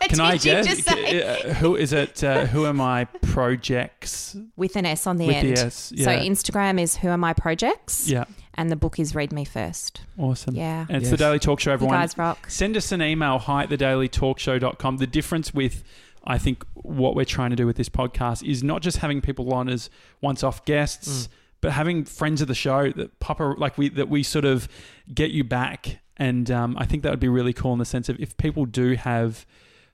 [0.03, 0.67] Can Did I guess?
[0.67, 2.23] just say- Uh, who is it?
[2.23, 4.37] Uh, who am I projects?
[4.57, 5.57] with an S on the With end.
[5.57, 5.93] the S.
[5.95, 6.05] yeah.
[6.05, 8.25] So Instagram is Who Am I Projects, Yeah,
[8.55, 10.03] and the book is Read Me First.
[10.19, 10.55] awesome.
[10.55, 11.11] Yeah, And it's Yes.
[11.11, 11.97] the Daily Talk Show, you everyone.
[11.99, 12.49] guys rock.
[12.51, 14.99] Send us an email, hi at thedailytalkshow.com.
[14.99, 15.83] The difference with,
[16.31, 19.53] I think, what we're trying to do with this podcast is not just having people
[19.53, 21.29] on as once off guests, Mm.
[21.61, 24.69] but having friends of the show that pop, a, like we, that we sort of
[25.13, 25.99] get you back.
[26.17, 28.65] And um, I think that would be really cool in the sense of if people
[28.67, 29.47] do have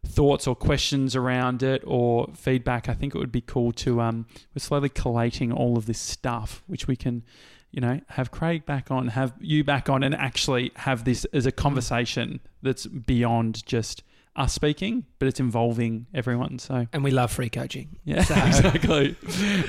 [0.04, 4.26] thoughts or questions around it or feedback, I think it would be cool to, um,
[4.54, 7.24] we're slowly collating all of this stuff, which we can
[7.72, 11.44] you know, have Craig back on, have you back on, and actually have this as
[11.46, 14.02] a conversation that's beyond just
[14.36, 16.58] us speaking, but it's involving everyone.
[16.58, 17.98] So, and we love free coaching.
[18.04, 19.16] yeah, So- exactly.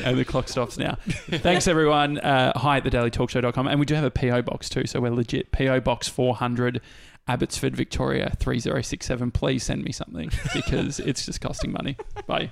[0.04, 0.96] and the clock stops now.
[1.08, 2.18] Thanks, everyone.
[2.20, 3.68] Uh, hi at thedailytalkshow.com.
[3.68, 5.52] And we do have a PO box too, so we're legit.
[5.52, 6.82] PO Box 400,
[7.28, 9.32] Abbotsford, Victoria 3067.
[9.32, 11.98] Please send me something because it's just costing money.
[12.28, 12.52] Bye.